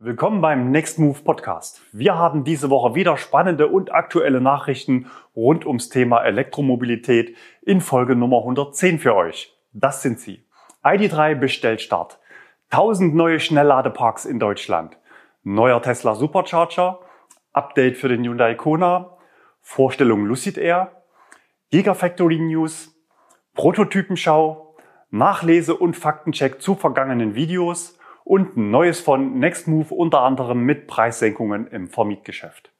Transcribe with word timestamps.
Willkommen 0.00 0.40
beim 0.40 0.70
Next 0.70 1.00
Move 1.00 1.18
Podcast. 1.24 1.82
Wir 1.90 2.14
haben 2.14 2.44
diese 2.44 2.70
Woche 2.70 2.94
wieder 2.94 3.16
spannende 3.16 3.66
und 3.66 3.92
aktuelle 3.92 4.40
Nachrichten 4.40 5.10
rund 5.34 5.66
ums 5.66 5.88
Thema 5.88 6.22
Elektromobilität 6.22 7.36
in 7.62 7.80
Folge 7.80 8.14
Nummer 8.14 8.38
110 8.38 9.00
für 9.00 9.16
euch. 9.16 9.58
Das 9.72 10.00
sind 10.00 10.20
sie. 10.20 10.46
ID3 10.84 11.34
Bestellstart. 11.34 12.20
1000 12.70 13.12
neue 13.12 13.40
Schnellladeparks 13.40 14.24
in 14.24 14.38
Deutschland. 14.38 14.96
Neuer 15.42 15.82
Tesla 15.82 16.14
Supercharger. 16.14 17.00
Update 17.52 17.96
für 17.96 18.06
den 18.06 18.22
Hyundai 18.22 18.54
Kona. 18.54 19.16
Vorstellung 19.62 20.26
Lucid 20.26 20.58
Air. 20.58 20.92
Gigafactory 21.72 22.38
News. 22.38 22.94
Prototypenschau. 23.54 24.76
Nachlese 25.10 25.74
und 25.74 25.96
Faktencheck 25.96 26.62
zu 26.62 26.76
vergangenen 26.76 27.34
Videos 27.34 27.97
und 28.28 28.58
ein 28.58 28.70
neues 28.70 29.00
von 29.00 29.38
Nextmove 29.38 29.90
unter 29.90 30.20
anderem 30.20 30.60
mit 30.60 30.86
Preissenkungen 30.86 31.66
im 31.68 31.88
Vermietgeschäft. 31.88 32.70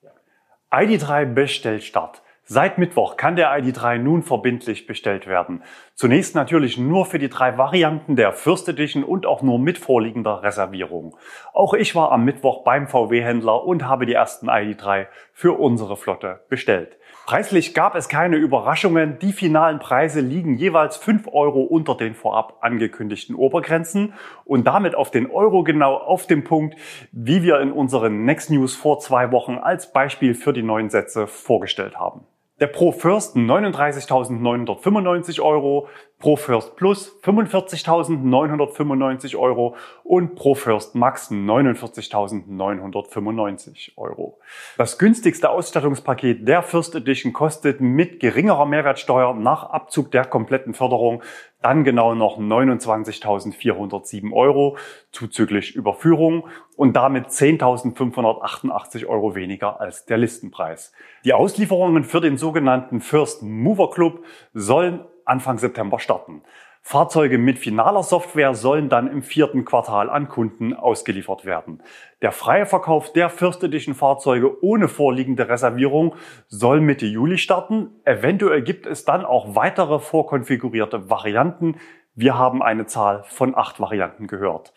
ID3 0.70 1.24
Bestellstart. 1.24 2.22
Seit 2.44 2.76
Mittwoch 2.76 3.16
kann 3.16 3.36
der 3.36 3.50
ID3 3.58 3.96
nun 3.96 4.22
verbindlich 4.22 4.86
bestellt 4.86 5.26
werden. 5.26 5.62
Zunächst 5.94 6.34
natürlich 6.34 6.76
nur 6.76 7.06
für 7.06 7.18
die 7.18 7.30
drei 7.30 7.56
Varianten 7.56 8.14
der 8.14 8.32
First 8.32 8.68
Edition 8.68 9.04
und 9.04 9.24
auch 9.24 9.40
nur 9.40 9.58
mit 9.58 9.78
vorliegender 9.78 10.42
Reservierung. 10.42 11.16
Auch 11.54 11.72
ich 11.72 11.94
war 11.94 12.12
am 12.12 12.26
Mittwoch 12.26 12.62
beim 12.64 12.86
VW-Händler 12.86 13.64
und 13.64 13.86
habe 13.86 14.04
die 14.04 14.14
ersten 14.14 14.50
ID3 14.50 15.06
für 15.32 15.58
unsere 15.58 15.96
Flotte 15.96 16.44
bestellt. 16.50 16.98
Preislich 17.28 17.74
gab 17.74 17.94
es 17.94 18.08
keine 18.08 18.36
Überraschungen. 18.36 19.18
Die 19.18 19.34
finalen 19.34 19.80
Preise 19.80 20.20
liegen 20.20 20.56
jeweils 20.56 20.96
5 20.96 21.28
Euro 21.30 21.60
unter 21.60 21.94
den 21.94 22.14
vorab 22.14 22.56
angekündigten 22.62 23.34
Obergrenzen 23.34 24.14
und 24.46 24.66
damit 24.66 24.94
auf 24.94 25.10
den 25.10 25.30
Euro 25.30 25.62
genau 25.62 25.94
auf 25.94 26.26
dem 26.26 26.42
Punkt, 26.42 26.78
wie 27.12 27.42
wir 27.42 27.60
in 27.60 27.70
unseren 27.70 28.24
Next 28.24 28.50
News 28.50 28.74
vor 28.74 28.98
zwei 29.00 29.30
Wochen 29.30 29.58
als 29.58 29.92
Beispiel 29.92 30.32
für 30.32 30.54
die 30.54 30.62
neuen 30.62 30.88
Sätze 30.88 31.26
vorgestellt 31.26 32.00
haben. 32.00 32.22
Der 32.60 32.66
Pro 32.66 32.92
First 32.92 33.36
39.995 33.36 35.42
Euro, 35.42 35.86
Pro 36.18 36.34
First 36.34 36.74
Plus 36.74 37.16
45.995 37.22 39.36
Euro 39.36 39.76
und 40.02 40.34
Pro 40.34 40.56
First 40.56 40.96
Max 40.96 41.30
49.995 41.30 43.92
Euro. 43.96 44.40
Das 44.76 44.98
günstigste 44.98 45.48
Ausstattungspaket 45.48 46.48
der 46.48 46.62
First 46.62 46.96
Edition 46.96 47.32
kostet 47.32 47.80
mit 47.80 48.18
geringerer 48.18 48.66
Mehrwertsteuer 48.66 49.32
nach 49.34 49.70
Abzug 49.70 50.10
der 50.10 50.24
kompletten 50.24 50.74
Förderung 50.74 51.22
dann 51.62 51.84
genau 51.84 52.14
noch 52.14 52.38
29.407 52.38 54.32
Euro 54.32 54.76
zuzüglich 55.12 55.74
Überführung 55.74 56.48
und 56.76 56.94
damit 56.94 57.26
10.588 57.26 59.06
Euro 59.06 59.34
weniger 59.34 59.80
als 59.80 60.04
der 60.04 60.18
Listenpreis. 60.18 60.92
Die 61.24 61.32
Auslieferungen 61.32 62.04
für 62.04 62.20
den 62.20 62.36
sogenannten 62.36 63.00
First 63.00 63.42
Mover 63.42 63.90
Club 63.90 64.24
sollen 64.52 65.04
Anfang 65.28 65.58
September 65.58 65.98
starten. 65.98 66.42
Fahrzeuge 66.82 67.36
mit 67.36 67.58
finaler 67.58 68.02
Software 68.02 68.54
sollen 68.54 68.88
dann 68.88 69.10
im 69.10 69.22
vierten 69.22 69.64
Quartal 69.64 70.08
an 70.08 70.28
Kunden 70.28 70.72
ausgeliefert 70.72 71.44
werden. 71.44 71.82
Der 72.22 72.32
freie 72.32 72.64
Verkauf 72.64 73.12
der 73.12 73.28
First 73.28 73.62
Edition 73.62 73.94
Fahrzeuge 73.94 74.64
ohne 74.64 74.88
vorliegende 74.88 75.48
Reservierung 75.48 76.14
soll 76.46 76.80
Mitte 76.80 77.04
Juli 77.04 77.36
starten. 77.36 77.90
Eventuell 78.04 78.62
gibt 78.62 78.86
es 78.86 79.04
dann 79.04 79.24
auch 79.24 79.54
weitere 79.54 79.98
vorkonfigurierte 79.98 81.10
Varianten. 81.10 81.76
Wir 82.14 82.38
haben 82.38 82.62
eine 82.62 82.86
Zahl 82.86 83.22
von 83.24 83.54
acht 83.54 83.80
Varianten 83.80 84.26
gehört. 84.26 84.72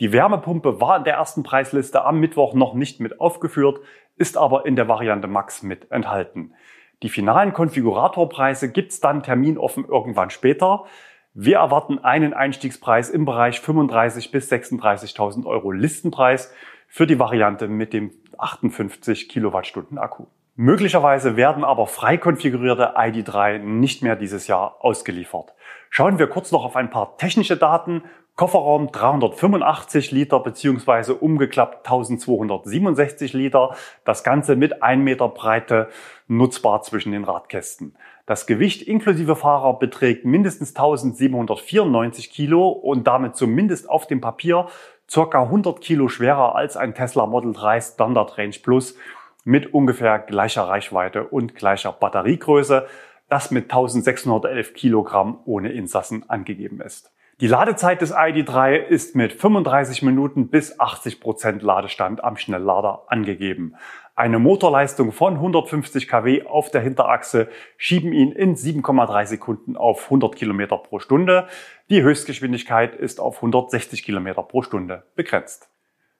Die 0.00 0.14
Wärmepumpe 0.14 0.80
war 0.80 0.96
in 0.96 1.04
der 1.04 1.14
ersten 1.14 1.42
Preisliste 1.42 2.06
am 2.06 2.20
Mittwoch 2.20 2.54
noch 2.54 2.72
nicht 2.72 3.00
mit 3.00 3.20
aufgeführt, 3.20 3.80
ist 4.16 4.38
aber 4.38 4.64
in 4.64 4.76
der 4.76 4.88
Variante 4.88 5.28
Max 5.28 5.62
mit 5.62 5.90
enthalten. 5.92 6.54
Die 7.02 7.08
finalen 7.08 7.52
Konfiguratorpreise 7.52 8.70
gibt's 8.70 9.00
dann 9.00 9.22
terminoffen 9.22 9.86
irgendwann 9.86 10.30
später. 10.30 10.84
Wir 11.32 11.58
erwarten 11.58 11.98
einen 11.98 12.34
Einstiegspreis 12.34 13.08
im 13.08 13.24
Bereich 13.24 13.60
35 13.60 14.30
bis 14.30 14.50
36.000 14.52 15.46
Euro 15.46 15.70
Listenpreis 15.70 16.52
für 16.88 17.06
die 17.06 17.18
Variante 17.18 17.68
mit 17.68 17.92
dem 17.92 18.10
58 18.36 19.28
Kilowattstunden 19.28 19.96
Akku. 19.96 20.26
Möglicherweise 20.56 21.36
werden 21.36 21.64
aber 21.64 21.86
frei 21.86 22.18
konfigurierte 22.18 22.96
ID3 22.96 23.58
nicht 23.58 24.02
mehr 24.02 24.16
dieses 24.16 24.46
Jahr 24.46 24.76
ausgeliefert. 24.80 25.54
Schauen 25.88 26.18
wir 26.18 26.26
kurz 26.26 26.52
noch 26.52 26.64
auf 26.64 26.76
ein 26.76 26.90
paar 26.90 27.16
technische 27.16 27.56
Daten. 27.56 28.02
Kofferraum 28.40 28.90
385 28.90 30.12
Liter 30.12 30.40
beziehungsweise 30.40 31.14
umgeklappt 31.14 31.86
1267 31.86 33.34
Liter. 33.34 33.76
Das 34.06 34.24
Ganze 34.24 34.56
mit 34.56 34.82
1 34.82 35.04
Meter 35.04 35.28
Breite 35.28 35.90
nutzbar 36.26 36.80
zwischen 36.80 37.12
den 37.12 37.24
Radkästen. 37.24 37.98
Das 38.24 38.46
Gewicht 38.46 38.80
inklusive 38.80 39.36
Fahrer 39.36 39.78
beträgt 39.78 40.24
mindestens 40.24 40.70
1794 40.70 42.30
Kilo 42.30 42.70
und 42.70 43.06
damit 43.06 43.36
zumindest 43.36 43.90
auf 43.90 44.06
dem 44.06 44.22
Papier 44.22 44.68
circa 45.06 45.42
100 45.42 45.78
Kilo 45.82 46.08
schwerer 46.08 46.54
als 46.54 46.78
ein 46.78 46.94
Tesla 46.94 47.26
Model 47.26 47.52
3 47.52 47.78
Standard 47.82 48.38
Range 48.38 48.56
Plus 48.62 48.96
mit 49.44 49.74
ungefähr 49.74 50.18
gleicher 50.18 50.62
Reichweite 50.62 51.24
und 51.24 51.56
gleicher 51.56 51.92
Batteriegröße, 51.92 52.86
das 53.28 53.50
mit 53.50 53.64
1611 53.64 54.72
Kilogramm 54.72 55.40
ohne 55.44 55.72
Insassen 55.72 56.24
angegeben 56.30 56.80
ist. 56.80 57.12
Die 57.40 57.46
Ladezeit 57.46 58.02
des 58.02 58.14
ID3 58.14 58.76
ist 58.76 59.16
mit 59.16 59.32
35 59.32 60.02
Minuten 60.02 60.48
bis 60.48 60.78
80 60.78 61.20
Prozent 61.20 61.62
Ladestand 61.62 62.22
am 62.22 62.36
Schnelllader 62.36 63.04
angegeben. 63.06 63.76
Eine 64.14 64.38
Motorleistung 64.38 65.10
von 65.10 65.36
150 65.36 66.06
kW 66.06 66.44
auf 66.44 66.70
der 66.70 66.82
Hinterachse 66.82 67.48
schieben 67.78 68.12
ihn 68.12 68.32
in 68.32 68.56
7,3 68.56 69.24
Sekunden 69.24 69.78
auf 69.78 70.04
100 70.04 70.36
Kilometer 70.36 70.76
pro 70.76 70.98
Stunde. 70.98 71.46
Die 71.88 72.02
Höchstgeschwindigkeit 72.02 72.94
ist 72.94 73.20
auf 73.20 73.36
160 73.36 74.02
Kilometer 74.02 74.42
pro 74.42 74.60
Stunde 74.60 75.04
begrenzt. 75.14 75.70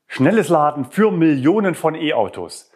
Schnelles 0.07 0.49
Laden 0.49 0.87
für 0.87 1.11
Millionen 1.11 1.75
von 1.75 1.97
E-Autos. 1.97 2.73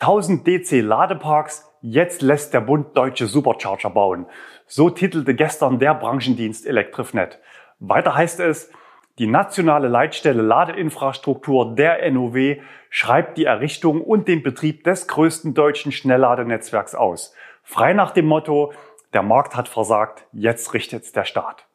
1000 0.00 0.44
DC 0.44 0.80
Ladeparks, 0.80 1.72
jetzt 1.80 2.22
lässt 2.22 2.52
der 2.52 2.60
Bund 2.60 2.96
deutsche 2.96 3.28
Supercharger 3.28 3.90
bauen. 3.90 4.26
So 4.66 4.90
titelte 4.90 5.36
gestern 5.36 5.78
der 5.78 5.94
Branchendienst 5.94 6.66
Elektrifnet. 6.66 7.38
Weiter 7.78 8.14
heißt 8.14 8.40
es, 8.40 8.70
die 9.18 9.26
nationale 9.28 9.86
Leitstelle 9.86 10.42
Ladeinfrastruktur 10.42 11.74
der 11.74 12.10
NOW 12.10 12.56
schreibt 12.90 13.38
die 13.38 13.44
Errichtung 13.44 14.00
und 14.00 14.26
den 14.26 14.42
Betrieb 14.42 14.82
des 14.84 15.06
größten 15.06 15.54
deutschen 15.54 15.92
Schnellladenetzwerks 15.92 16.94
aus. 16.96 17.32
Frei 17.62 17.92
nach 17.92 18.10
dem 18.10 18.26
Motto, 18.26 18.72
der 19.12 19.22
Markt 19.22 19.54
hat 19.54 19.68
versagt, 19.68 20.26
jetzt 20.32 20.74
richtet's 20.74 21.12
der 21.12 21.24
Staat. 21.24 21.66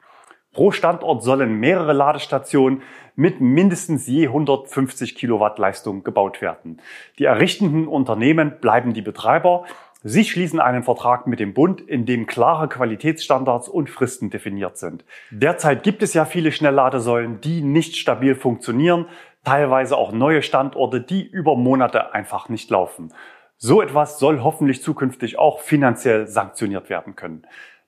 Pro 0.52 0.72
Standort 0.72 1.24
sollen 1.24 1.60
mehrere 1.60 1.94
Ladestationen 1.94 2.82
mit 3.16 3.40
mindestens 3.40 4.08
je 4.08 4.28
150 4.28 5.16
Kilowatt 5.16 5.60
Leistung 5.60 6.04
gebaut 6.04 6.42
werden. 6.42 6.82
Die 7.20 7.26
errichtenden 7.26 7.88
Unternehmen 7.88 8.60
bleiben 8.60 8.94
die 8.94 9.02
Betreiber, 9.02 9.66
Sie 10.02 10.24
schließen 10.24 10.62
einen 10.62 10.84
Vertrag 10.84 11.28
mit 11.28 11.42
dem 11.42 11.54
Bund, 11.54 11.82
in 11.82 12.06
dem 12.06 12.26
klare 12.26 12.70
Qualitätsstandards 12.70 13.68
und 13.68 13.90
Fristen 13.90 14.30
definiert 14.30 14.78
sind. 14.78 15.04
Derzeit 15.30 15.84
gibt 15.84 16.02
es 16.02 16.14
ja 16.14 16.24
viele 16.24 16.54
Schnellladesäulen, 16.54 17.42
die 17.42 17.62
nicht 17.62 17.98
stabil 17.98 18.36
funktionieren, 18.36 19.08
teilweise 19.44 19.98
auch 19.98 20.14
neue 20.14 20.42
Standorte, 20.42 21.02
die 21.02 21.28
über 21.28 21.58
Monate 21.58 22.14
einfach 22.14 22.48
nicht 22.48 22.70
laufen. 22.70 23.14
So 23.58 23.82
etwas 23.82 24.20
soll 24.20 24.42
hoffentlich 24.42 24.82
zukünftig 24.82 25.38
auch 25.38 25.60
finanziell 25.60 26.28
sanktioniert 26.28 26.90
werden 26.90 27.18
können. 27.18 27.46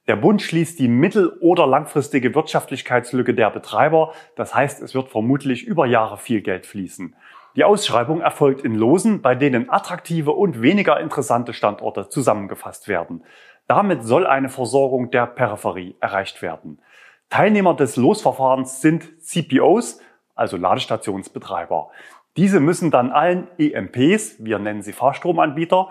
Der 0.09 0.17
Bund 0.17 0.41
schließt 0.41 0.79
die 0.79 0.89
mittel- 0.89 1.37
oder 1.39 1.65
langfristige 1.65 2.35
Wirtschaftlichkeitslücke 2.35 3.33
der 3.33 3.51
Betreiber. 3.51 4.13
Das 4.35 4.53
heißt, 4.53 4.81
es 4.81 4.93
wird 4.93 5.07
vermutlich 5.07 5.63
über 5.63 5.85
Jahre 5.85 6.17
viel 6.17 6.41
Geld 6.41 6.65
fließen. 6.65 7.15
Die 7.55 7.65
Ausschreibung 7.65 8.21
erfolgt 8.21 8.61
in 8.61 8.75
Losen, 8.75 9.21
bei 9.21 9.35
denen 9.35 9.69
attraktive 9.69 10.31
und 10.31 10.61
weniger 10.61 10.99
interessante 10.99 11.53
Standorte 11.53 12.07
zusammengefasst 12.07 12.87
werden. 12.87 13.23
Damit 13.67 14.03
soll 14.05 14.25
eine 14.25 14.49
Versorgung 14.49 15.11
der 15.11 15.25
Peripherie 15.25 15.95
erreicht 15.99 16.41
werden. 16.41 16.81
Teilnehmer 17.29 17.73
des 17.73 17.97
Losverfahrens 17.97 18.81
sind 18.81 19.21
CPOs, 19.21 19.99
also 20.35 20.57
Ladestationsbetreiber. 20.57 21.89
Diese 22.37 22.61
müssen 22.61 22.91
dann 22.91 23.11
allen 23.11 23.47
EMPs, 23.57 24.35
wir 24.39 24.59
nennen 24.59 24.81
sie 24.81 24.93
Fahrstromanbieter, 24.93 25.89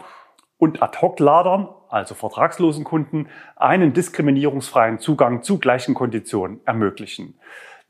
und 0.56 0.82
Ad-Hoc-Ladern, 0.82 1.68
also 1.88 2.14
vertragslosen 2.14 2.84
Kunden, 2.84 3.28
einen 3.56 3.92
diskriminierungsfreien 3.92 4.98
Zugang 4.98 5.42
zu 5.42 5.58
gleichen 5.58 5.94
Konditionen 5.94 6.60
ermöglichen. 6.66 7.38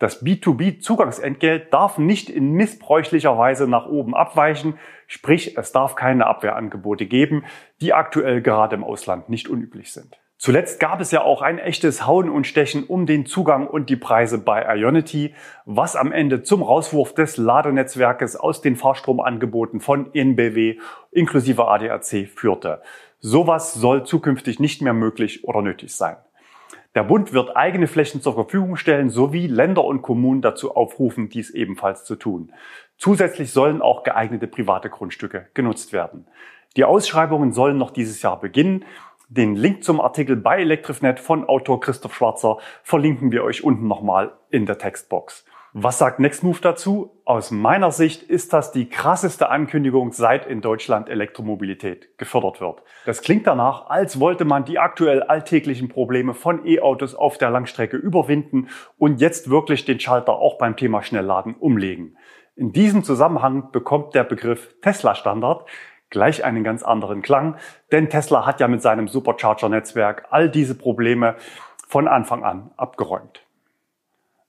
Das 0.00 0.24
B2B-Zugangsentgelt 0.24 1.72
darf 1.74 1.98
nicht 1.98 2.30
in 2.30 2.52
missbräuchlicher 2.52 3.36
Weise 3.36 3.68
nach 3.68 3.86
oben 3.86 4.16
abweichen, 4.16 4.78
sprich 5.06 5.58
es 5.58 5.72
darf 5.72 5.94
keine 5.94 6.26
Abwehrangebote 6.26 7.04
geben, 7.04 7.44
die 7.82 7.92
aktuell 7.92 8.40
gerade 8.40 8.76
im 8.76 8.82
Ausland 8.82 9.28
nicht 9.28 9.48
unüblich 9.48 9.92
sind. 9.92 10.18
Zuletzt 10.38 10.80
gab 10.80 11.02
es 11.02 11.10
ja 11.10 11.20
auch 11.20 11.42
ein 11.42 11.58
echtes 11.58 12.06
Hauen 12.06 12.30
und 12.30 12.46
Stechen 12.46 12.84
um 12.84 13.04
den 13.04 13.26
Zugang 13.26 13.66
und 13.66 13.90
die 13.90 13.96
Preise 13.96 14.38
bei 14.38 14.64
Ionity, 14.74 15.34
was 15.66 15.96
am 15.96 16.12
Ende 16.12 16.42
zum 16.42 16.62
Rauswurf 16.62 17.12
des 17.12 17.36
Ladenetzwerkes 17.36 18.36
aus 18.36 18.62
den 18.62 18.76
Fahrstromangeboten 18.76 19.80
von 19.80 20.14
NBW 20.14 20.78
inklusive 21.10 21.68
ADAC 21.68 22.26
führte. 22.26 22.80
Sowas 23.18 23.74
soll 23.74 24.06
zukünftig 24.06 24.60
nicht 24.60 24.80
mehr 24.80 24.94
möglich 24.94 25.44
oder 25.44 25.60
nötig 25.60 25.94
sein. 25.94 26.16
Der 26.96 27.04
Bund 27.04 27.32
wird 27.32 27.56
eigene 27.56 27.86
Flächen 27.86 28.20
zur 28.20 28.34
Verfügung 28.34 28.74
stellen 28.74 29.10
sowie 29.10 29.46
Länder 29.46 29.84
und 29.84 30.02
Kommunen 30.02 30.42
dazu 30.42 30.74
aufrufen, 30.74 31.28
dies 31.28 31.50
ebenfalls 31.50 32.04
zu 32.04 32.16
tun. 32.16 32.52
Zusätzlich 32.96 33.52
sollen 33.52 33.80
auch 33.80 34.02
geeignete 34.02 34.48
private 34.48 34.90
Grundstücke 34.90 35.46
genutzt 35.54 35.92
werden. 35.92 36.26
Die 36.76 36.84
Ausschreibungen 36.84 37.52
sollen 37.52 37.78
noch 37.78 37.92
dieses 37.92 38.22
Jahr 38.22 38.40
beginnen. 38.40 38.84
Den 39.28 39.54
Link 39.54 39.84
zum 39.84 40.00
Artikel 40.00 40.34
bei 40.34 40.60
Electrifnet 40.60 41.20
von 41.20 41.48
Autor 41.48 41.80
Christoph 41.80 42.14
Schwarzer 42.14 42.58
verlinken 42.82 43.30
wir 43.30 43.44
euch 43.44 43.62
unten 43.62 43.86
nochmal 43.86 44.32
in 44.50 44.66
der 44.66 44.78
Textbox. 44.78 45.44
Was 45.72 45.98
sagt 45.98 46.18
Nextmove 46.18 46.60
dazu? 46.60 47.22
Aus 47.24 47.52
meiner 47.52 47.92
Sicht 47.92 48.24
ist 48.24 48.52
das 48.52 48.72
die 48.72 48.88
krasseste 48.88 49.50
Ankündigung, 49.50 50.10
seit 50.10 50.44
in 50.46 50.62
Deutschland 50.62 51.08
Elektromobilität 51.08 52.18
gefördert 52.18 52.60
wird. 52.60 52.82
Das 53.06 53.22
klingt 53.22 53.46
danach, 53.46 53.88
als 53.88 54.18
wollte 54.18 54.44
man 54.44 54.64
die 54.64 54.80
aktuell 54.80 55.22
alltäglichen 55.22 55.88
Probleme 55.88 56.34
von 56.34 56.66
E-Autos 56.66 57.14
auf 57.14 57.38
der 57.38 57.50
Langstrecke 57.50 57.96
überwinden 57.96 58.66
und 58.98 59.20
jetzt 59.20 59.48
wirklich 59.48 59.84
den 59.84 60.00
Schalter 60.00 60.32
auch 60.32 60.58
beim 60.58 60.76
Thema 60.76 61.02
Schnellladen 61.02 61.54
umlegen. 61.54 62.16
In 62.56 62.72
diesem 62.72 63.04
Zusammenhang 63.04 63.70
bekommt 63.70 64.16
der 64.16 64.24
Begriff 64.24 64.74
Tesla 64.82 65.14
Standard 65.14 65.66
gleich 66.10 66.42
einen 66.42 66.64
ganz 66.64 66.82
anderen 66.82 67.22
Klang, 67.22 67.58
denn 67.92 68.10
Tesla 68.10 68.44
hat 68.44 68.58
ja 68.58 68.66
mit 68.66 68.82
seinem 68.82 69.06
Supercharger-Netzwerk 69.06 70.26
all 70.30 70.50
diese 70.50 70.74
Probleme 70.74 71.36
von 71.86 72.08
Anfang 72.08 72.42
an 72.42 72.72
abgeräumt. 72.76 73.44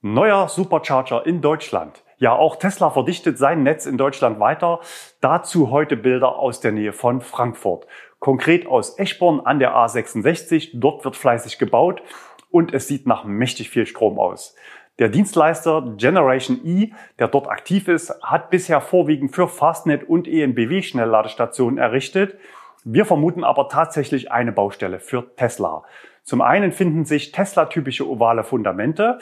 Neuer 0.04 0.50
Supercharger 0.50 1.28
in 1.28 1.42
Deutschland. 1.42 2.04
Ja, 2.18 2.34
auch 2.34 2.56
Tesla 2.56 2.90
verdichtet 2.90 3.38
sein 3.38 3.62
Netz 3.62 3.86
in 3.86 4.00
Deutschland 4.00 4.40
weiter. 4.40 4.80
Dazu 5.22 5.70
heute 5.70 5.96
Bilder 5.96 6.40
aus 6.40 6.60
der 6.60 6.72
Nähe 6.72 6.92
von 6.92 7.22
Frankfurt. 7.22 7.86
Konkret 8.18 8.66
aus 8.66 8.98
Eschborn 8.98 9.42
an 9.42 9.60
der 9.60 9.76
A66. 9.76 10.72
Dort 10.74 11.06
wird 11.06 11.16
fleißig 11.16 11.60
gebaut 11.60 12.02
und 12.50 12.74
es 12.74 12.88
sieht 12.88 13.06
nach 13.06 13.26
mächtig 13.26 13.70
viel 13.70 13.86
Strom 13.86 14.18
aus. 14.18 14.56
Der 14.98 15.10
Dienstleister 15.10 15.94
Generation 15.98 16.66
E, 16.66 16.94
der 17.20 17.28
dort 17.28 17.48
aktiv 17.48 17.88
ist, 17.88 18.24
hat 18.24 18.50
bisher 18.50 18.82
vorwiegend 18.82 19.36
für 19.36 19.48
Fastnet 19.48 20.10
und 20.10 20.28
ENBW 20.28 20.82
Schnellladestationen 20.82 21.78
errichtet. 21.78 22.40
Wir 22.84 23.06
vermuten 23.06 23.44
aber 23.44 23.70
tatsächlich 23.70 24.32
eine 24.32 24.52
Baustelle 24.52 25.00
für 25.00 25.36
Tesla. 25.36 25.84
Zum 26.24 26.42
einen 26.42 26.72
finden 26.72 27.06
sich 27.06 27.32
Tesla-typische 27.32 28.10
ovale 28.10 28.44
Fundamente. 28.44 29.20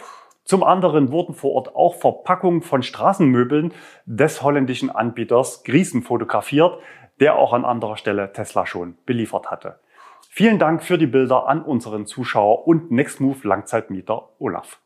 Zum 0.49 0.63
anderen 0.63 1.11
wurden 1.11 1.35
vor 1.35 1.51
Ort 1.51 1.75
auch 1.75 1.93
Verpackungen 1.93 2.63
von 2.63 2.81
Straßenmöbeln 2.81 3.71
des 4.07 4.41
holländischen 4.41 4.89
Anbieters 4.89 5.63
Griesen 5.63 6.01
fotografiert, 6.01 6.79
der 7.19 7.35
auch 7.35 7.53
an 7.53 7.65
anderer 7.65 7.97
Stelle 7.97 8.33
Tesla 8.33 8.65
schon 8.65 8.97
beliefert 9.05 9.51
hatte. 9.51 9.79
Vielen 10.27 10.57
Dank 10.57 10.81
für 10.81 10.97
die 10.97 11.05
Bilder 11.05 11.47
an 11.47 11.61
unseren 11.61 12.07
Zuschauer 12.07 12.65
und 12.65 12.89
Nextmove 12.89 13.43
Langzeitmieter 13.43 14.29
Olaf. 14.39 14.79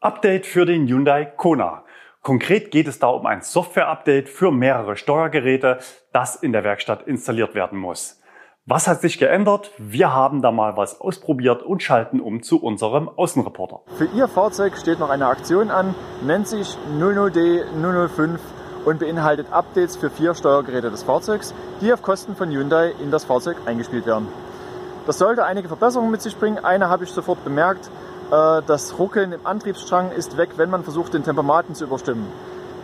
Update 0.00 0.46
für 0.46 0.66
den 0.66 0.88
Hyundai 0.88 1.26
Kona. 1.26 1.84
Konkret 2.20 2.72
geht 2.72 2.88
es 2.88 2.98
da 2.98 3.06
um 3.06 3.24
ein 3.24 3.42
Software-Update 3.42 4.28
für 4.28 4.50
mehrere 4.50 4.96
Steuergeräte, 4.96 5.78
das 6.12 6.34
in 6.34 6.52
der 6.52 6.64
Werkstatt 6.64 7.06
installiert 7.06 7.54
werden 7.54 7.78
muss. 7.78 8.20
Was 8.68 8.88
hat 8.88 9.00
sich 9.00 9.20
geändert? 9.20 9.70
Wir 9.78 10.12
haben 10.12 10.42
da 10.42 10.50
mal 10.50 10.76
was 10.76 11.00
ausprobiert 11.00 11.62
und 11.62 11.84
schalten 11.84 12.18
um 12.18 12.42
zu 12.42 12.60
unserem 12.60 13.08
Außenreporter. 13.08 13.82
Für 13.96 14.06
Ihr 14.06 14.26
Fahrzeug 14.26 14.76
steht 14.76 14.98
noch 14.98 15.08
eine 15.08 15.28
Aktion 15.28 15.70
an, 15.70 15.94
nennt 16.24 16.48
sich 16.48 16.76
00D 16.98 17.62
005 17.80 18.40
und 18.84 18.98
beinhaltet 18.98 19.52
Updates 19.52 19.94
für 19.94 20.10
vier 20.10 20.34
Steuergeräte 20.34 20.90
des 20.90 21.04
Fahrzeugs, 21.04 21.54
die 21.80 21.92
auf 21.92 22.02
Kosten 22.02 22.34
von 22.34 22.50
Hyundai 22.50 22.92
in 23.00 23.12
das 23.12 23.24
Fahrzeug 23.24 23.56
eingespielt 23.66 24.04
werden. 24.04 24.26
Das 25.06 25.18
sollte 25.18 25.44
einige 25.44 25.68
Verbesserungen 25.68 26.10
mit 26.10 26.22
sich 26.22 26.36
bringen. 26.36 26.58
Eine 26.58 26.88
habe 26.88 27.04
ich 27.04 27.10
sofort 27.10 27.44
bemerkt. 27.44 27.88
Äh, 28.32 28.62
das 28.66 28.98
Ruckeln 28.98 29.30
im 29.30 29.46
Antriebsstrang 29.46 30.10
ist 30.10 30.38
weg, 30.38 30.54
wenn 30.56 30.70
man 30.70 30.82
versucht, 30.82 31.14
den 31.14 31.22
Tempomaten 31.22 31.76
zu 31.76 31.84
überstimmen. 31.84 32.26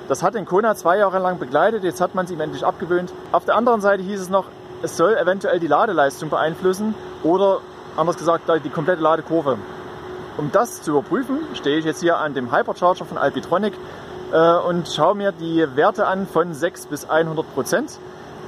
Das 0.06 0.22
hat 0.22 0.34
den 0.34 0.44
Kona 0.44 0.76
zwei 0.76 0.98
Jahre 0.98 1.18
lang 1.18 1.40
begleitet, 1.40 1.82
jetzt 1.82 2.00
hat 2.00 2.14
man 2.14 2.26
es 2.26 2.30
ihm 2.30 2.40
endlich 2.40 2.64
abgewöhnt. 2.64 3.12
Auf 3.32 3.46
der 3.46 3.56
anderen 3.56 3.80
Seite 3.80 4.04
hieß 4.04 4.20
es 4.20 4.28
noch, 4.28 4.46
es 4.82 4.96
soll 4.96 5.16
eventuell 5.16 5.60
die 5.60 5.68
Ladeleistung 5.68 6.28
beeinflussen 6.28 6.94
oder 7.22 7.60
anders 7.96 8.16
gesagt 8.16 8.50
die 8.64 8.70
komplette 8.70 9.02
Ladekurve. 9.02 9.58
Um 10.38 10.50
das 10.50 10.82
zu 10.82 10.92
überprüfen, 10.92 11.38
stehe 11.54 11.78
ich 11.78 11.84
jetzt 11.84 12.00
hier 12.00 12.18
an 12.18 12.34
dem 12.34 12.54
Hypercharger 12.54 13.04
von 13.04 13.18
Alpitronic 13.18 13.74
äh, 14.32 14.56
und 14.56 14.88
schaue 14.88 15.14
mir 15.14 15.32
die 15.32 15.64
Werte 15.76 16.06
an 16.06 16.26
von 16.26 16.54
6 16.54 16.86
bis 16.86 17.08
100 17.08 17.54
Prozent. 17.54 17.98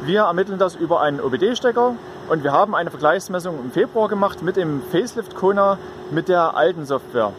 Wir 0.03 0.23
ermitteln 0.23 0.59
das 0.59 0.75
über 0.75 1.01
einen 1.01 1.21
OBD-Stecker 1.21 1.95
und 2.29 2.43
wir 2.43 2.53
haben 2.53 2.75
eine 2.75 2.91
Vergleichsmessung 2.91 3.61
im 3.63 3.71
Februar 3.71 4.09
gemacht 4.09 4.43
mit 4.43 4.57
dem 4.57 4.83
Facelift 4.91 5.37
Kona 5.37 5.79
mit 6.11 6.29
der 6.29 6.57
alten 6.57 6.85
Software. 6.85 7.33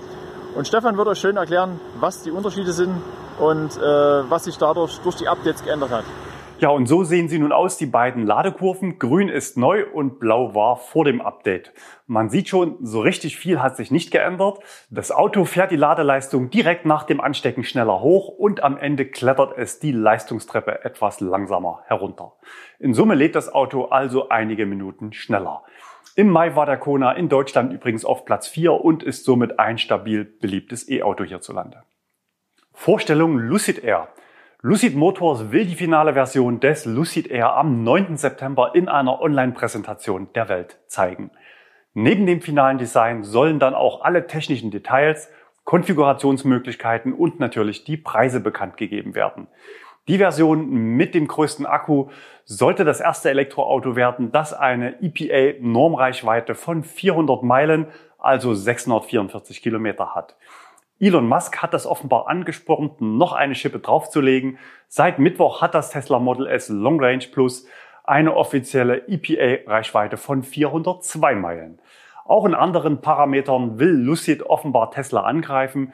Und 0.56 0.68
Stefan 0.68 0.96
wird 0.96 1.08
euch 1.08 1.20
schön 1.20 1.38
erklären, 1.38 1.80
was 2.00 2.22
die 2.22 2.32
Unterschiede 2.32 2.72
sind 2.72 2.96
und 3.40 3.76
äh, 3.78 3.82
was 4.30 4.46
sich 4.46 4.58
dadurch 4.58 5.00
durch 5.00 5.16
die 5.16 5.28
Updates 5.28 5.64
geändert 5.64 5.90
hat. 5.90 6.06
Ja, 6.58 6.70
und 6.70 6.86
so 6.86 7.04
sehen 7.04 7.28
sie 7.28 7.38
nun 7.38 7.52
aus, 7.52 7.78
die 7.78 7.86
beiden 7.86 8.26
Ladekurven. 8.26 8.98
Grün 8.98 9.28
ist 9.28 9.58
neu 9.58 9.86
und 9.92 10.20
blau 10.20 10.56
war 10.56 10.78
vor 10.78 11.04
dem 11.04 11.20
Update. 11.20 11.74
Man 12.08 12.30
sieht 12.30 12.48
schon, 12.48 12.78
so 12.80 13.02
richtig 13.02 13.36
viel 13.36 13.62
hat 13.62 13.76
sich 13.76 13.92
nicht 13.92 14.10
geändert. 14.10 14.60
Das 14.90 15.12
Auto 15.12 15.44
fährt 15.44 15.72
die 15.72 15.76
Ladeleistung 15.76 16.50
direkt 16.50 16.86
nach 16.86 17.04
dem 17.04 17.20
Anstecken 17.20 17.66
schneller 17.66 18.00
hoch 18.00 18.30
und 18.30 18.64
am 18.64 18.78
Ende 18.78 19.06
klettert 19.06 19.58
es 19.58 19.80
die 19.80 19.92
Leistungstreppe 19.92 20.86
etwas 20.86 21.20
langsamer 21.20 21.82
herunter. 21.88 22.34
In 22.80 22.94
Summe 22.94 23.16
lädt 23.16 23.36
das 23.36 23.54
Auto 23.54 23.86
also 23.86 24.30
einige 24.30 24.66
Minuten 24.66 25.12
schneller. 25.12 25.64
Im 26.16 26.30
Mai 26.30 26.56
war 26.56 26.66
der 26.66 26.78
Kona 26.78 27.12
in 27.12 27.28
Deutschland 27.28 27.74
übrigens 27.74 28.06
auf 28.06 28.24
Platz 28.24 28.48
4 28.48 28.72
und 28.72 29.04
ist 29.04 29.26
somit 29.26 29.60
ein 29.60 29.78
stabil 29.78 30.24
beliebtes 30.24 30.90
E-Auto 30.90 31.26
hierzulande. 31.26 31.84
Vorstellung 32.72 33.38
Lucid 33.40 33.84
Air. 33.84 34.08
Lucid 34.68 34.96
Motors 34.96 35.52
will 35.52 35.68
die 35.68 35.76
finale 35.76 36.14
Version 36.14 36.60
des 36.60 36.86
Lucid 36.86 37.28
Air 37.28 37.56
am 37.56 37.84
9. 37.84 38.18
September 38.18 38.72
in 38.74 38.90
einer 38.90 39.22
Online-Präsentation 39.22 40.30
der 40.34 40.50
Welt 40.50 40.80
zeigen. 40.88 41.30
Neben 41.94 42.26
dem 42.26 42.42
finalen 42.42 42.80
Design 42.80 43.24
sollen 43.24 43.60
dann 43.60 43.76
auch 43.76 44.02
alle 44.02 44.26
technischen 44.26 44.72
Details, 44.72 45.30
Konfigurationsmöglichkeiten 45.66 47.14
und 47.14 47.40
natürlich 47.40 47.84
die 47.84 47.98
Preise 47.98 48.40
bekannt 48.40 48.76
gegeben 48.78 49.14
werden. 49.14 49.46
Die 50.08 50.18
Version 50.18 50.68
mit 50.68 51.14
dem 51.14 51.28
größten 51.28 51.68
Akku 51.68 52.10
sollte 52.44 52.86
das 52.86 53.02
erste 53.02 53.30
Elektroauto 53.30 53.96
werden, 53.96 54.32
das 54.32 54.52
eine 54.52 55.00
EPA-Normreichweite 55.00 56.56
von 56.56 56.84
400 56.84 57.44
Meilen, 57.44 57.86
also 58.18 58.56
644 58.56 59.62
Kilometer 59.62 60.16
hat. 60.16 60.36
Elon 61.00 61.28
Musk 61.28 61.62
hat 61.62 61.74
das 61.74 61.86
offenbar 61.86 62.28
angespornt, 62.28 63.02
noch 63.02 63.34
eine 63.34 63.54
Schippe 63.54 63.80
draufzulegen. 63.80 64.58
Seit 64.88 65.20
Mittwoch 65.20 65.62
hat 65.62 65.76
das 65.76 65.90
Tesla 65.90 66.20
Model 66.20 66.48
S 66.48 66.70
Long 66.70 67.04
Range 67.04 67.26
Plus 67.32 67.68
eine 68.06 68.36
offizielle 68.36 69.08
EPA-Reichweite 69.08 70.16
von 70.16 70.44
402 70.44 71.36
Meilen. 71.36 71.80
Auch 72.24 72.46
in 72.46 72.56
anderen 72.56 73.02
Parametern 73.02 73.78
will 73.78 73.90
Lucid 73.90 74.44
offenbar 74.44 74.92
Tesla 74.92 75.22
angreifen. 75.22 75.92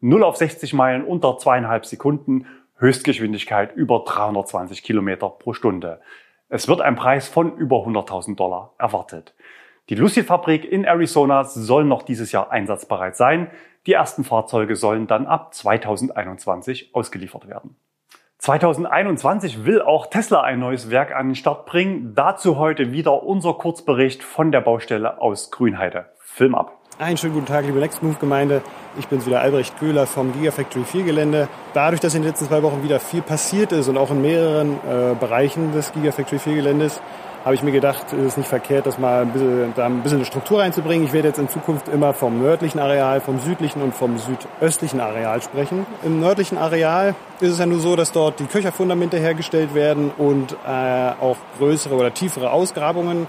0 0.00 0.24
auf 0.24 0.36
60 0.36 0.72
Meilen 0.72 1.04
unter 1.04 1.36
zweieinhalb 1.36 1.84
Sekunden, 1.84 2.46
Höchstgeschwindigkeit 2.78 3.74
über 3.74 4.04
320 4.06 4.82
Kilometer 4.82 5.28
pro 5.28 5.52
Stunde. 5.52 6.00
Es 6.48 6.68
wird 6.68 6.80
ein 6.80 6.96
Preis 6.96 7.28
von 7.28 7.56
über 7.56 7.78
100.000 7.78 8.36
Dollar 8.36 8.72
erwartet. 8.78 9.34
Die 9.88 9.94
Lucid-Fabrik 9.94 10.70
in 10.70 10.84
Arizona 10.84 11.44
soll 11.44 11.84
noch 11.84 12.02
dieses 12.02 12.30
Jahr 12.30 12.50
einsatzbereit 12.50 13.16
sein. 13.16 13.50
Die 13.86 13.94
ersten 13.94 14.22
Fahrzeuge 14.22 14.76
sollen 14.76 15.06
dann 15.06 15.26
ab 15.26 15.54
2021 15.54 16.94
ausgeliefert 16.94 17.48
werden. 17.48 17.74
2021 18.36 19.64
will 19.64 19.80
auch 19.80 20.06
Tesla 20.08 20.42
ein 20.42 20.58
neues 20.58 20.90
Werk 20.90 21.14
an 21.14 21.30
den 21.30 21.34
Start 21.34 21.64
bringen. 21.64 22.14
Dazu 22.14 22.58
heute 22.58 22.92
wieder 22.92 23.22
unser 23.22 23.54
Kurzbericht 23.54 24.22
von 24.22 24.52
der 24.52 24.60
Baustelle 24.60 25.22
aus 25.22 25.50
Grünheide. 25.50 26.10
Film 26.18 26.54
ab. 26.54 26.74
Einen 26.98 27.16
schönen 27.16 27.32
guten 27.32 27.46
Tag, 27.46 27.64
liebe 27.64 27.78
Nextmove-Gemeinde. 27.78 28.60
Ich 28.98 29.08
bin's 29.08 29.24
wieder, 29.24 29.40
Albrecht 29.40 29.78
Köhler 29.78 30.06
vom 30.06 30.32
Gigafactory 30.34 30.84
4 30.84 31.04
Gelände. 31.04 31.48
Dadurch, 31.72 32.00
dass 32.00 32.14
in 32.14 32.22
den 32.22 32.28
letzten 32.28 32.46
zwei 32.46 32.62
Wochen 32.62 32.82
wieder 32.82 33.00
viel 33.00 33.22
passiert 33.22 33.72
ist 33.72 33.88
und 33.88 33.96
auch 33.96 34.10
in 34.10 34.20
mehreren 34.20 34.74
äh, 34.74 35.14
Bereichen 35.18 35.72
des 35.72 35.92
Gigafactory 35.92 36.40
4 36.40 36.54
Geländes, 36.56 37.00
habe 37.44 37.54
ich 37.54 37.62
mir 37.62 37.72
gedacht, 37.72 38.12
es 38.12 38.26
ist 38.26 38.36
nicht 38.38 38.48
verkehrt, 38.48 38.86
das 38.86 38.98
mal 38.98 39.22
ein 39.22 39.30
bisschen, 39.30 39.72
da 39.74 39.86
ein 39.86 40.02
bisschen 40.02 40.18
eine 40.18 40.26
Struktur 40.26 40.60
reinzubringen. 40.60 41.06
Ich 41.06 41.12
werde 41.12 41.28
jetzt 41.28 41.38
in 41.38 41.48
Zukunft 41.48 41.88
immer 41.88 42.12
vom 42.12 42.40
nördlichen 42.42 42.78
Areal, 42.78 43.20
vom 43.20 43.38
südlichen 43.40 43.82
und 43.82 43.94
vom 43.94 44.18
südöstlichen 44.18 45.00
Areal 45.00 45.40
sprechen. 45.42 45.86
Im 46.04 46.20
nördlichen 46.20 46.58
Areal 46.58 47.14
ist 47.40 47.52
es 47.52 47.58
ja 47.58 47.66
nur 47.66 47.80
so, 47.80 47.96
dass 47.96 48.12
dort 48.12 48.40
die 48.40 48.46
Köcherfundamente 48.46 49.18
hergestellt 49.18 49.74
werden 49.74 50.10
und 50.16 50.52
äh, 50.66 51.10
auch 51.20 51.36
größere 51.58 51.94
oder 51.94 52.12
tiefere 52.12 52.50
Ausgrabungen 52.50 53.26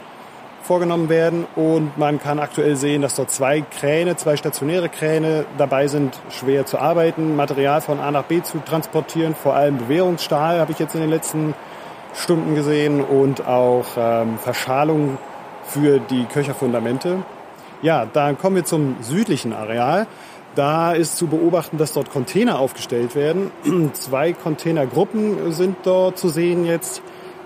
vorgenommen 0.62 1.10
werden 1.10 1.48
und 1.56 1.98
man 1.98 2.20
kann 2.20 2.38
aktuell 2.38 2.76
sehen, 2.76 3.02
dass 3.02 3.16
dort 3.16 3.32
zwei 3.32 3.62
Kräne, 3.62 4.18
zwei 4.18 4.38
stationäre 4.38 4.90
Kräne 4.90 5.46
dabei 5.58 5.88
sind, 5.88 6.20
schwer 6.30 6.66
zu 6.66 6.78
arbeiten, 6.78 7.36
Material 7.36 7.82
von 7.82 8.00
A 8.00 8.12
nach 8.12 8.26
B 8.26 8.42
zu 8.42 8.60
transportieren, 8.60 9.36
vor 9.36 9.56
allem 9.56 9.78
Bewährungsstahl 9.78 10.60
habe 10.60 10.72
ich 10.72 10.80
jetzt 10.80 10.96
in 10.96 11.02
den 11.02 11.10
letzten 11.10 11.54
Stunden 12.14 12.56
gesehen 12.56 13.02
und 13.02 13.46
auch 13.46 13.86
ähm, 13.98 14.38
Verschalung 14.38 15.18
für 15.64 16.00
die 16.00 16.26
Köcherfundamente. 16.26 17.24
Ja, 17.82 18.06
dann 18.06 18.38
kommen 18.38 18.58
wir 18.58 18.66
zum 18.66 18.98
südlichen 19.02 19.54
Areal. 19.54 20.08
Da 20.56 20.94
ist 20.94 21.18
zu 21.18 21.28
beobachten, 21.28 21.78
dass 21.78 21.94
dort 21.94 22.12
Container 22.12 22.60
aufgestellt 22.60 23.16
werden. 23.16 23.52
Zwei 23.94 24.34
Containergruppen 24.34 25.52
sind 25.52 25.78
dort 25.84 26.18
zu 26.18 26.28
sehen 26.28 26.66
jetzt 26.66 27.02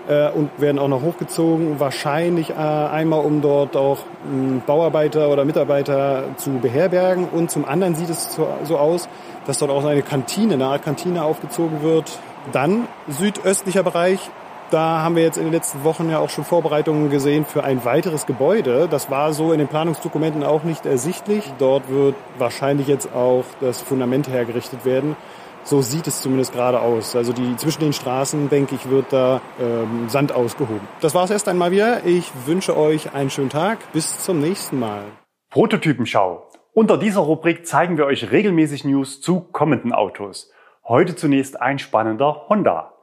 äh, 0.08 0.30
und 0.30 0.50
werden 0.58 0.78
auch 0.78 0.88
noch 0.88 1.02
hochgezogen. 1.02 1.78
Wahrscheinlich 1.78 2.50
äh, 2.50 2.54
einmal, 2.54 3.20
um 3.20 3.42
dort 3.42 3.76
auch 3.76 3.98
äh, 3.98 4.60
Bauarbeiter 4.66 5.28
oder 5.28 5.44
Mitarbeiter 5.44 6.24
zu 6.36 6.50
beherbergen. 6.58 7.28
Und 7.28 7.50
zum 7.50 7.64
anderen 7.64 7.94
sieht 7.94 8.10
es 8.10 8.34
so, 8.34 8.48
so 8.64 8.78
aus, 8.78 9.08
dass 9.46 9.58
dort 9.58 9.70
auch 9.70 9.84
eine 9.84 10.02
Kantine, 10.02 10.54
eine 10.54 10.66
Art 10.66 10.82
Kantine 10.82 11.24
aufgezogen 11.24 11.82
wird. 11.82 12.18
Dann 12.52 12.88
südöstlicher 13.08 13.82
Bereich 13.82 14.30
da 14.74 15.02
haben 15.02 15.14
wir 15.14 15.22
jetzt 15.22 15.36
in 15.36 15.44
den 15.44 15.52
letzten 15.52 15.84
Wochen 15.84 16.10
ja 16.10 16.18
auch 16.18 16.30
schon 16.30 16.44
Vorbereitungen 16.44 17.08
gesehen 17.08 17.44
für 17.44 17.62
ein 17.62 17.84
weiteres 17.84 18.26
Gebäude. 18.26 18.88
Das 18.90 19.08
war 19.08 19.32
so 19.32 19.52
in 19.52 19.60
den 19.60 19.68
Planungsdokumenten 19.68 20.42
auch 20.42 20.64
nicht 20.64 20.84
ersichtlich. 20.84 21.44
Dort 21.58 21.88
wird 21.88 22.16
wahrscheinlich 22.38 22.88
jetzt 22.88 23.14
auch 23.14 23.44
das 23.60 23.80
Fundament 23.80 24.28
hergerichtet 24.28 24.84
werden. 24.84 25.16
So 25.62 25.80
sieht 25.80 26.08
es 26.08 26.20
zumindest 26.20 26.52
gerade 26.52 26.80
aus. 26.80 27.14
Also 27.14 27.32
die 27.32 27.56
zwischen 27.56 27.80
den 27.80 27.92
Straßen, 27.92 28.48
denke 28.48 28.74
ich, 28.74 28.90
wird 28.90 29.12
da 29.12 29.40
ähm, 29.60 30.08
Sand 30.08 30.32
ausgehoben. 30.32 30.88
Das 31.00 31.14
war 31.14 31.22
es 31.22 31.30
erst 31.30 31.48
einmal 31.48 31.70
wieder. 31.70 32.04
Ich 32.04 32.32
wünsche 32.44 32.76
euch 32.76 33.14
einen 33.14 33.30
schönen 33.30 33.50
Tag. 33.50 33.78
Bis 33.92 34.24
zum 34.24 34.40
nächsten 34.40 34.80
Mal. 34.80 35.04
Prototypenschau. 35.50 36.48
Unter 36.72 36.98
dieser 36.98 37.20
Rubrik 37.20 37.64
zeigen 37.64 37.96
wir 37.96 38.06
euch 38.06 38.32
regelmäßig 38.32 38.84
News 38.84 39.20
zu 39.20 39.40
kommenden 39.40 39.92
Autos. 39.92 40.50
Heute 40.82 41.14
zunächst 41.14 41.62
ein 41.62 41.78
spannender 41.78 42.48
Honda. 42.48 42.93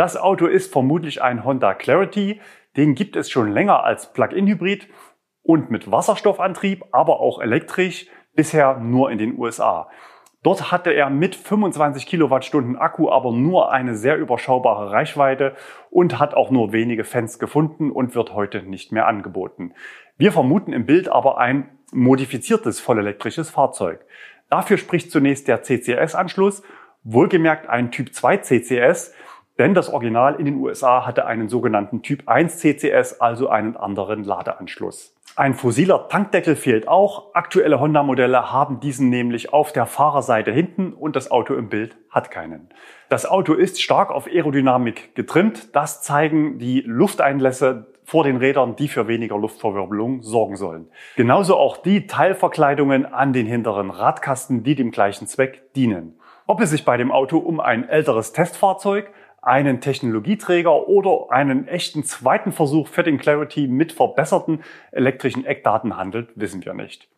Das 0.00 0.16
Auto 0.16 0.46
ist 0.46 0.72
vermutlich 0.72 1.20
ein 1.20 1.44
Honda 1.44 1.74
Clarity. 1.74 2.40
Den 2.74 2.94
gibt 2.94 3.16
es 3.16 3.28
schon 3.28 3.52
länger 3.52 3.84
als 3.84 4.14
Plug-in-Hybrid 4.14 4.88
und 5.42 5.70
mit 5.70 5.90
Wasserstoffantrieb, 5.90 6.86
aber 6.90 7.20
auch 7.20 7.38
elektrisch, 7.38 8.06
bisher 8.34 8.78
nur 8.78 9.10
in 9.10 9.18
den 9.18 9.38
USA. 9.38 9.90
Dort 10.42 10.72
hatte 10.72 10.90
er 10.90 11.10
mit 11.10 11.36
25 11.36 12.06
Kilowattstunden 12.06 12.78
Akku 12.78 13.10
aber 13.10 13.32
nur 13.32 13.72
eine 13.72 13.94
sehr 13.94 14.16
überschaubare 14.16 14.90
Reichweite 14.90 15.54
und 15.90 16.18
hat 16.18 16.32
auch 16.32 16.50
nur 16.50 16.72
wenige 16.72 17.04
Fans 17.04 17.38
gefunden 17.38 17.90
und 17.90 18.14
wird 18.14 18.32
heute 18.32 18.62
nicht 18.62 18.92
mehr 18.92 19.06
angeboten. 19.06 19.74
Wir 20.16 20.32
vermuten 20.32 20.72
im 20.72 20.86
Bild 20.86 21.10
aber 21.10 21.36
ein 21.36 21.78
modifiziertes 21.92 22.80
vollelektrisches 22.80 23.50
Fahrzeug. 23.50 24.00
Dafür 24.48 24.78
spricht 24.78 25.10
zunächst 25.10 25.46
der 25.46 25.60
CCS-Anschluss, 25.62 26.62
wohlgemerkt 27.02 27.68
ein 27.68 27.90
Typ 27.90 28.14
2 28.14 28.38
CCS, 28.38 29.12
denn 29.60 29.74
das 29.74 29.90
Original 29.92 30.36
in 30.36 30.46
den 30.46 30.56
USA 30.56 31.04
hatte 31.04 31.26
einen 31.26 31.50
sogenannten 31.50 32.00
Typ 32.00 32.22
1 32.26 32.60
CCS, 32.60 33.20
also 33.20 33.50
einen 33.50 33.76
anderen 33.76 34.24
Ladeanschluss. 34.24 35.14
Ein 35.36 35.52
fossiler 35.52 36.08
Tankdeckel 36.08 36.56
fehlt 36.56 36.88
auch. 36.88 37.34
Aktuelle 37.34 37.78
Honda-Modelle 37.78 38.52
haben 38.52 38.80
diesen 38.80 39.10
nämlich 39.10 39.52
auf 39.52 39.74
der 39.74 39.84
Fahrerseite 39.84 40.50
hinten 40.50 40.94
und 40.94 41.14
das 41.14 41.30
Auto 41.30 41.52
im 41.54 41.68
Bild 41.68 41.98
hat 42.08 42.30
keinen. 42.30 42.70
Das 43.10 43.26
Auto 43.26 43.52
ist 43.52 43.82
stark 43.82 44.10
auf 44.10 44.26
Aerodynamik 44.26 45.14
getrimmt. 45.14 45.76
Das 45.76 46.00
zeigen 46.00 46.58
die 46.58 46.80
Lufteinlässe 46.80 47.86
vor 48.02 48.24
den 48.24 48.38
Rädern, 48.38 48.76
die 48.76 48.88
für 48.88 49.08
weniger 49.08 49.36
Luftverwirbelung 49.36 50.22
sorgen 50.22 50.56
sollen. 50.56 50.88
Genauso 51.16 51.58
auch 51.58 51.76
die 51.76 52.06
Teilverkleidungen 52.06 53.04
an 53.04 53.34
den 53.34 53.44
hinteren 53.44 53.90
Radkasten, 53.90 54.62
die 54.62 54.74
dem 54.74 54.90
gleichen 54.90 55.26
Zweck 55.26 55.74
dienen. 55.74 56.18
Ob 56.46 56.60
es 56.60 56.70
sich 56.70 56.84
bei 56.84 56.96
dem 56.96 57.12
Auto 57.12 57.38
um 57.38 57.60
ein 57.60 57.88
älteres 57.88 58.32
Testfahrzeug, 58.32 59.12
einen 59.42 59.80
Technologieträger 59.80 60.88
oder 60.88 61.30
einen 61.30 61.68
echten 61.68 62.04
zweiten 62.04 62.52
Versuch 62.52 62.88
für 62.88 63.02
den 63.02 63.18
Clarity 63.18 63.68
mit 63.68 63.92
verbesserten 63.92 64.62
elektrischen 64.92 65.46
Eckdaten 65.46 65.96
handelt, 65.96 66.28
wissen 66.34 66.62
wir 66.64 66.74
nicht. 66.74 67.08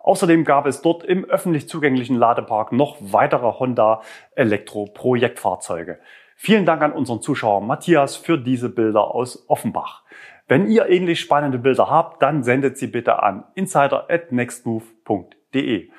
Außerdem 0.00 0.44
gab 0.44 0.66
es 0.66 0.82
dort 0.82 1.04
im 1.04 1.24
öffentlich 1.24 1.68
zugänglichen 1.68 2.16
Ladepark 2.16 2.72
noch 2.72 2.96
weitere 3.00 3.58
Honda 3.58 4.02
Elektro-Projektfahrzeuge. 4.34 5.98
Vielen 6.36 6.66
Dank 6.66 6.82
an 6.82 6.92
unseren 6.92 7.20
Zuschauer 7.20 7.60
Matthias 7.60 8.16
für 8.16 8.38
diese 8.38 8.68
Bilder 8.68 9.14
aus 9.14 9.48
Offenbach. 9.48 10.02
Wenn 10.46 10.68
ihr 10.68 10.88
ähnlich 10.88 11.18
spannende 11.20 11.58
Bilder 11.58 11.90
habt, 11.90 12.22
dann 12.22 12.42
sendet 12.42 12.78
sie 12.78 12.86
bitte 12.86 13.22
an 13.22 13.44
insider@nextmove.de. 13.54 15.90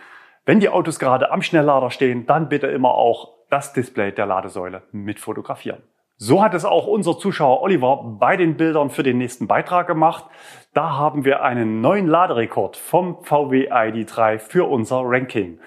Wenn 0.46 0.60
die 0.60 0.70
Autos 0.70 0.98
gerade 0.98 1.32
am 1.32 1.44
Schnelllader 1.44 1.92
stehen, 1.92 2.26
dann 2.26 2.50
bitte 2.50 2.66
immer 2.68 2.96
auch 2.96 3.39
das 3.50 3.74
Display 3.74 4.12
der 4.12 4.26
Ladesäule 4.26 4.84
mit 4.92 5.20
fotografieren. 5.20 5.82
So 6.22 6.44
hat 6.44 6.54
es 6.54 6.66
auch 6.66 6.86
unser 6.86 7.18
Zuschauer 7.18 7.62
Oliver 7.62 8.18
bei 8.20 8.36
den 8.36 8.58
Bildern 8.58 8.90
für 8.90 9.04
den 9.04 9.18
nächsten 9.18 9.48
Beitrag 9.48 9.88
gemacht. 9.88 10.26
Da 10.74 10.98
haben 10.98 11.24
wir 11.24 11.44
einen 11.44 11.80
neuen 11.80 12.08
Laderekord 12.08 12.76
vom 12.76 13.24
VW 13.24 13.72
ID3 13.72 14.38
für 14.38 14.70
unser 14.70 15.02
Ranking. 15.04 15.60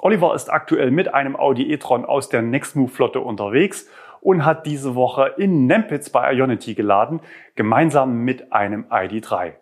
Oliver 0.00 0.34
ist 0.34 0.50
aktuell 0.50 0.90
mit 0.90 1.14
einem 1.14 1.36
Audi 1.36 1.70
e-tron 1.72 2.04
aus 2.04 2.28
der 2.28 2.42
Nextmove 2.42 2.90
Flotte 2.90 3.20
unterwegs 3.20 3.88
und 4.20 4.44
hat 4.44 4.66
diese 4.66 4.96
Woche 4.96 5.34
in 5.36 5.66
Nempitz 5.66 6.10
bei 6.10 6.32
Ionity 6.32 6.74
geladen, 6.74 7.20
gemeinsam 7.54 8.24
mit 8.24 8.52
einem 8.52 8.86
ID3. 8.86 9.52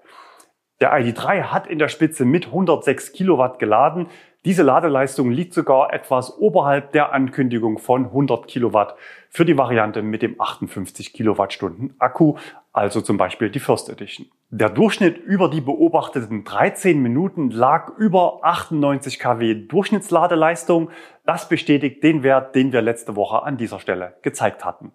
Der 0.80 0.94
ID3 0.94 1.42
hat 1.42 1.66
in 1.66 1.78
der 1.78 1.88
Spitze 1.88 2.24
mit 2.24 2.46
106 2.46 3.12
Kilowatt 3.12 3.58
geladen, 3.58 4.06
diese 4.48 4.62
Ladeleistung 4.62 5.30
liegt 5.30 5.52
sogar 5.52 5.92
etwas 5.92 6.38
oberhalb 6.38 6.92
der 6.92 7.12
Ankündigung 7.12 7.76
von 7.76 8.06
100 8.06 8.48
Kilowatt 8.48 8.94
für 9.28 9.44
die 9.44 9.58
Variante 9.58 10.00
mit 10.00 10.22
dem 10.22 10.40
58 10.40 11.12
Kilowattstunden 11.12 11.94
Akku, 11.98 12.36
also 12.72 13.02
zum 13.02 13.18
Beispiel 13.18 13.50
die 13.50 13.58
First 13.58 13.90
Edition. 13.90 14.26
Der 14.48 14.70
Durchschnitt 14.70 15.18
über 15.18 15.50
die 15.50 15.60
beobachteten 15.60 16.44
13 16.44 16.98
Minuten 16.98 17.50
lag 17.50 17.90
über 17.98 18.38
98 18.40 19.18
kW 19.18 19.66
Durchschnittsladeleistung. 19.66 20.92
Das 21.26 21.50
bestätigt 21.50 22.02
den 22.02 22.22
Wert, 22.22 22.54
den 22.54 22.72
wir 22.72 22.80
letzte 22.80 23.16
Woche 23.16 23.42
an 23.42 23.58
dieser 23.58 23.80
Stelle 23.80 24.14
gezeigt 24.22 24.64
hatten. 24.64 24.92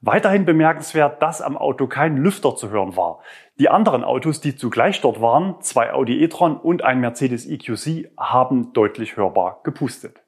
Weiterhin 0.00 0.46
bemerkenswert, 0.46 1.22
dass 1.22 1.42
am 1.42 1.58
Auto 1.58 1.86
kein 1.86 2.16
Lüfter 2.16 2.56
zu 2.56 2.70
hören 2.70 2.96
war. 2.96 3.20
Die 3.60 3.68
anderen 3.68 4.02
Autos, 4.02 4.40
die 4.40 4.56
zugleich 4.56 5.00
dort 5.00 5.20
waren, 5.20 5.60
zwei 5.60 5.92
Audi 5.92 6.24
e-tron 6.24 6.56
und 6.56 6.82
ein 6.82 6.98
Mercedes 6.98 7.46
EQC, 7.46 8.10
haben 8.18 8.72
deutlich 8.72 9.16
hörbar 9.16 9.60
gepustet. 9.62 10.22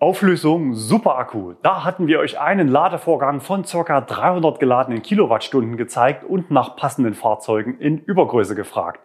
Auflösung 0.00 0.74
Super 0.74 1.16
Akku. 1.16 1.54
Da 1.62 1.84
hatten 1.84 2.08
wir 2.08 2.18
euch 2.18 2.40
einen 2.40 2.66
Ladevorgang 2.66 3.40
von 3.40 3.62
ca. 3.62 4.00
300 4.00 4.58
geladenen 4.58 5.02
Kilowattstunden 5.02 5.76
gezeigt 5.76 6.24
und 6.24 6.50
nach 6.50 6.74
passenden 6.74 7.14
Fahrzeugen 7.14 7.78
in 7.78 7.98
Übergröße 7.98 8.56
gefragt. 8.56 9.00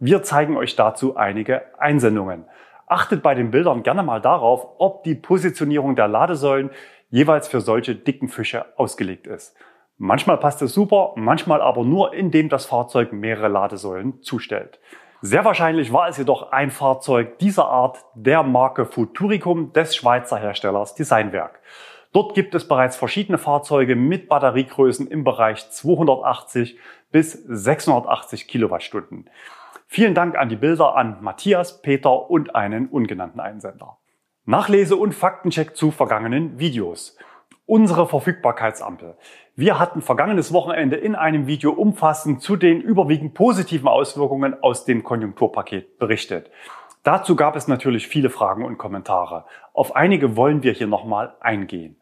Wir 0.00 0.24
zeigen 0.24 0.56
euch 0.56 0.74
dazu 0.74 1.16
einige 1.16 1.62
Einsendungen. 1.78 2.46
Achtet 2.88 3.22
bei 3.22 3.36
den 3.36 3.52
Bildern 3.52 3.84
gerne 3.84 4.02
mal 4.02 4.20
darauf, 4.20 4.66
ob 4.78 5.04
die 5.04 5.14
Positionierung 5.14 5.94
der 5.94 6.08
Ladesäulen 6.08 6.70
jeweils 7.10 7.46
für 7.46 7.60
solche 7.60 7.94
dicken 7.94 8.26
Fische 8.26 8.66
ausgelegt 8.76 9.28
ist. 9.28 9.54
Manchmal 9.96 10.38
passt 10.38 10.60
es 10.62 10.74
super, 10.74 11.12
manchmal 11.16 11.60
aber 11.60 11.84
nur, 11.84 12.14
indem 12.14 12.48
das 12.48 12.66
Fahrzeug 12.66 13.12
mehrere 13.12 13.48
Ladesäulen 13.48 14.22
zustellt. 14.22 14.80
Sehr 15.22 15.44
wahrscheinlich 15.44 15.92
war 15.92 16.08
es 16.08 16.18
jedoch 16.18 16.52
ein 16.52 16.70
Fahrzeug 16.70 17.38
dieser 17.38 17.66
Art 17.66 18.04
der 18.14 18.42
Marke 18.42 18.84
Futuricum 18.84 19.72
des 19.72 19.96
Schweizer 19.96 20.36
Herstellers 20.36 20.94
Designwerk. 20.94 21.60
Dort 22.12 22.34
gibt 22.34 22.54
es 22.54 22.68
bereits 22.68 22.96
verschiedene 22.96 23.38
Fahrzeuge 23.38 23.96
mit 23.96 24.28
Batteriegrößen 24.28 25.08
im 25.08 25.24
Bereich 25.24 25.70
280 25.70 26.78
bis 27.10 27.32
680 27.32 28.46
Kilowattstunden. 28.46 29.30
Vielen 29.86 30.14
Dank 30.14 30.36
an 30.36 30.48
die 30.48 30.56
Bilder 30.56 30.96
an 30.96 31.18
Matthias, 31.22 31.80
Peter 31.80 32.28
und 32.30 32.54
einen 32.54 32.88
ungenannten 32.88 33.40
Einsender. 33.40 33.98
Nachlese 34.44 34.96
und 34.96 35.14
Faktencheck 35.14 35.76
zu 35.76 35.90
vergangenen 35.90 36.58
Videos. 36.58 37.16
Unsere 37.66 38.06
Verfügbarkeitsampel. 38.06 39.16
Wir 39.56 39.78
hatten 39.78 40.02
vergangenes 40.02 40.52
Wochenende 40.52 40.96
in 40.96 41.14
einem 41.14 41.46
Video 41.46 41.70
umfassend 41.70 42.42
zu 42.42 42.56
den 42.56 42.80
überwiegend 42.80 43.34
positiven 43.34 43.86
Auswirkungen 43.86 44.60
aus 44.64 44.84
dem 44.84 45.04
Konjunkturpaket 45.04 45.96
berichtet. 46.00 46.50
Dazu 47.04 47.36
gab 47.36 47.54
es 47.54 47.68
natürlich 47.68 48.08
viele 48.08 48.30
Fragen 48.30 48.64
und 48.64 48.78
Kommentare. 48.78 49.44
Auf 49.72 49.94
einige 49.94 50.36
wollen 50.36 50.64
wir 50.64 50.72
hier 50.72 50.88
nochmal 50.88 51.36
eingehen. 51.38 51.94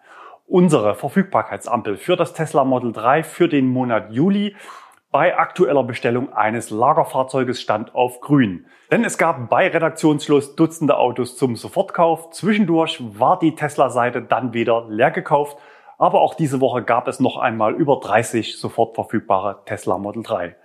Unsere 0.47 0.95
Verfügbarkeitsampel 0.95 1.99
für 1.99 2.17
das 2.17 2.33
Tesla 2.33 2.65
Model 2.65 2.91
3 2.91 3.23
für 3.23 3.49
den 3.49 3.69
Monat 3.69 4.11
Juli 4.13 4.57
bei 5.11 5.37
aktueller 5.37 5.85
Bestellung 5.85 6.33
eines 6.33 6.71
Lagerfahrzeuges 6.71 7.61
stand 7.61 7.95
auf 7.95 8.23
grün. 8.23 8.65
Denn 8.91 9.05
es 9.05 9.19
gab 9.19 9.51
bei 9.51 9.69
Redaktionsschluss 9.69 10.57
Dutzende 10.57 10.97
Autos 10.97 11.37
zum 11.37 11.57
Sofortkauf. 11.57 12.31
Zwischendurch 12.31 12.99
war 13.19 13.39
die 13.39 13.55
Tesla-Seite 13.55 14.23
dann 14.23 14.55
wieder 14.55 14.87
leer 14.89 15.11
gekauft. 15.11 15.59
Aber 16.03 16.21
auch 16.21 16.35
diese 16.35 16.61
Woche 16.61 16.83
gab 16.83 17.07
es 17.07 17.21
noch 17.21 17.37
einmal 17.37 17.75
über 17.75 18.01
30 18.01 18.59
sofort 18.59 18.97
verfügbare 18.97 19.61
Tesla 19.67 19.99
Model 19.99 20.25
3. 20.25 20.57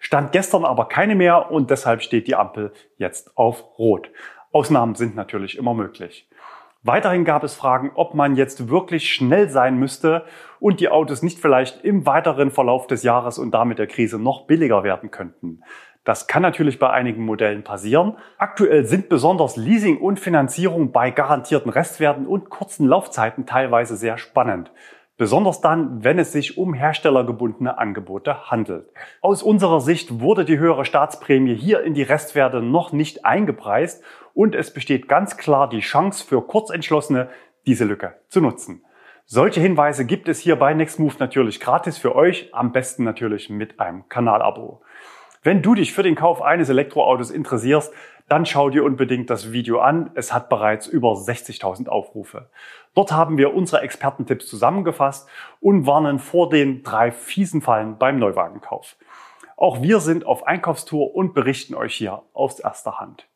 Stand 0.00 0.32
gestern 0.32 0.64
aber 0.64 0.86
keine 0.86 1.14
mehr 1.14 1.52
und 1.52 1.70
deshalb 1.70 2.02
steht 2.02 2.26
die 2.26 2.34
Ampel 2.34 2.72
jetzt 2.96 3.36
auf 3.36 3.78
Rot. 3.78 4.10
Ausnahmen 4.50 4.96
sind 4.96 5.14
natürlich 5.14 5.56
immer 5.56 5.74
möglich. 5.74 6.28
Weiterhin 6.82 7.24
gab 7.24 7.44
es 7.44 7.54
Fragen, 7.54 7.92
ob 7.94 8.14
man 8.14 8.34
jetzt 8.34 8.68
wirklich 8.68 9.12
schnell 9.12 9.48
sein 9.48 9.76
müsste 9.76 10.24
und 10.58 10.80
die 10.80 10.88
Autos 10.88 11.22
nicht 11.22 11.38
vielleicht 11.38 11.84
im 11.84 12.04
weiteren 12.04 12.50
Verlauf 12.50 12.88
des 12.88 13.04
Jahres 13.04 13.38
und 13.38 13.52
damit 13.52 13.78
der 13.78 13.86
Krise 13.86 14.18
noch 14.18 14.48
billiger 14.48 14.82
werden 14.82 15.12
könnten. 15.12 15.62
Das 16.10 16.26
kann 16.26 16.42
natürlich 16.42 16.80
bei 16.80 16.90
einigen 16.90 17.24
Modellen 17.24 17.62
passieren. 17.62 18.16
Aktuell 18.36 18.84
sind 18.84 19.08
besonders 19.08 19.56
Leasing 19.56 19.98
und 19.98 20.18
Finanzierung 20.18 20.90
bei 20.90 21.12
garantierten 21.12 21.70
Restwerten 21.70 22.26
und 22.26 22.50
kurzen 22.50 22.88
Laufzeiten 22.88 23.46
teilweise 23.46 23.94
sehr 23.94 24.18
spannend. 24.18 24.72
Besonders 25.16 25.60
dann, 25.60 26.02
wenn 26.02 26.18
es 26.18 26.32
sich 26.32 26.58
um 26.58 26.74
herstellergebundene 26.74 27.78
Angebote 27.78 28.50
handelt. 28.50 28.88
Aus 29.20 29.44
unserer 29.44 29.80
Sicht 29.80 30.18
wurde 30.18 30.44
die 30.44 30.58
höhere 30.58 30.84
Staatsprämie 30.84 31.54
hier 31.54 31.84
in 31.84 31.94
die 31.94 32.02
Restwerte 32.02 32.60
noch 32.60 32.90
nicht 32.90 33.24
eingepreist 33.24 34.02
und 34.34 34.56
es 34.56 34.74
besteht 34.74 35.06
ganz 35.06 35.36
klar 35.36 35.68
die 35.68 35.78
Chance 35.78 36.26
für 36.26 36.42
Kurzentschlossene, 36.42 37.28
diese 37.66 37.84
Lücke 37.84 38.16
zu 38.26 38.40
nutzen. 38.40 38.82
Solche 39.26 39.60
Hinweise 39.60 40.06
gibt 40.06 40.28
es 40.28 40.40
hier 40.40 40.56
bei 40.56 40.74
Nextmove 40.74 41.20
natürlich 41.20 41.60
gratis 41.60 41.98
für 41.98 42.16
euch, 42.16 42.52
am 42.52 42.72
besten 42.72 43.04
natürlich 43.04 43.48
mit 43.48 43.78
einem 43.78 44.08
Kanalabo. 44.08 44.82
Wenn 45.42 45.62
du 45.62 45.74
dich 45.74 45.94
für 45.94 46.02
den 46.02 46.16
Kauf 46.16 46.42
eines 46.42 46.68
Elektroautos 46.68 47.30
interessierst, 47.30 47.94
dann 48.28 48.44
schau 48.44 48.68
dir 48.68 48.84
unbedingt 48.84 49.30
das 49.30 49.52
Video 49.52 49.80
an. 49.80 50.10
Es 50.14 50.34
hat 50.34 50.50
bereits 50.50 50.86
über 50.86 51.12
60.000 51.12 51.88
Aufrufe. 51.88 52.50
Dort 52.94 53.12
haben 53.12 53.38
wir 53.38 53.54
unsere 53.54 53.80
Expertentipps 53.80 54.46
zusammengefasst 54.46 55.26
und 55.60 55.86
warnen 55.86 56.18
vor 56.18 56.50
den 56.50 56.82
drei 56.82 57.10
fiesen 57.10 57.62
Fallen 57.62 57.96
beim 57.96 58.18
Neuwagenkauf. 58.18 58.96
Auch 59.56 59.80
wir 59.80 60.00
sind 60.00 60.26
auf 60.26 60.46
Einkaufstour 60.46 61.14
und 61.14 61.32
berichten 61.32 61.74
euch 61.74 61.94
hier 61.94 62.22
aus 62.34 62.60
erster 62.60 63.00
Hand. 63.00 63.26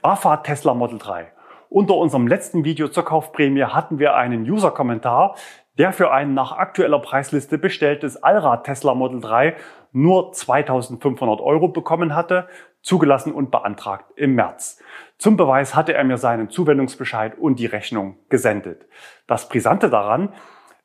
BAFA 0.00 0.38
Tesla 0.38 0.74
Model 0.74 0.98
3. 0.98 1.32
Unter 1.68 1.96
unserem 1.96 2.28
letzten 2.28 2.64
Video 2.64 2.86
zur 2.86 3.04
Kaufprämie 3.04 3.64
hatten 3.64 3.98
wir 3.98 4.14
einen 4.14 4.48
User-Kommentar, 4.48 5.36
der 5.78 5.92
für 5.92 6.12
ein 6.12 6.34
nach 6.34 6.52
aktueller 6.52 6.98
Preisliste 6.98 7.58
bestelltes 7.58 8.22
Allrad 8.22 8.64
Tesla 8.64 8.94
Model 8.94 9.20
3 9.20 9.56
nur 9.92 10.32
2500 10.32 11.40
Euro 11.40 11.68
bekommen 11.68 12.14
hatte, 12.14 12.48
zugelassen 12.82 13.32
und 13.32 13.50
beantragt 13.50 14.06
im 14.16 14.34
März. 14.34 14.80
Zum 15.18 15.36
Beweis 15.36 15.74
hatte 15.74 15.94
er 15.94 16.04
mir 16.04 16.18
seinen 16.18 16.50
Zuwendungsbescheid 16.50 17.38
und 17.38 17.58
die 17.58 17.66
Rechnung 17.66 18.16
gesendet. 18.28 18.86
Das 19.26 19.48
Brisante 19.48 19.88
daran, 19.88 20.30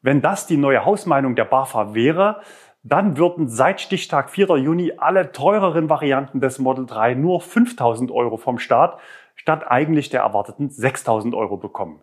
wenn 0.01 0.21
das 0.21 0.45
die 0.45 0.57
neue 0.57 0.85
Hausmeinung 0.85 1.35
der 1.35 1.45
BAFA 1.45 1.95
wäre, 1.95 2.41
dann 2.83 3.17
würden 3.17 3.49
seit 3.49 3.81
Stichtag 3.81 4.29
4. 4.29 4.57
Juni 4.57 4.93
alle 4.97 5.31
teureren 5.31 5.89
Varianten 5.89 6.39
des 6.39 6.59
Model 6.59 6.85
3 6.85 7.15
nur 7.15 7.41
5000 7.41 8.11
Euro 8.11 8.37
vom 8.37 8.59
Staat 8.59 8.99
statt 9.35 9.69
eigentlich 9.69 10.09
der 10.09 10.21
erwarteten 10.21 10.69
6000 10.69 11.33
Euro 11.33 11.57
bekommen. 11.57 12.01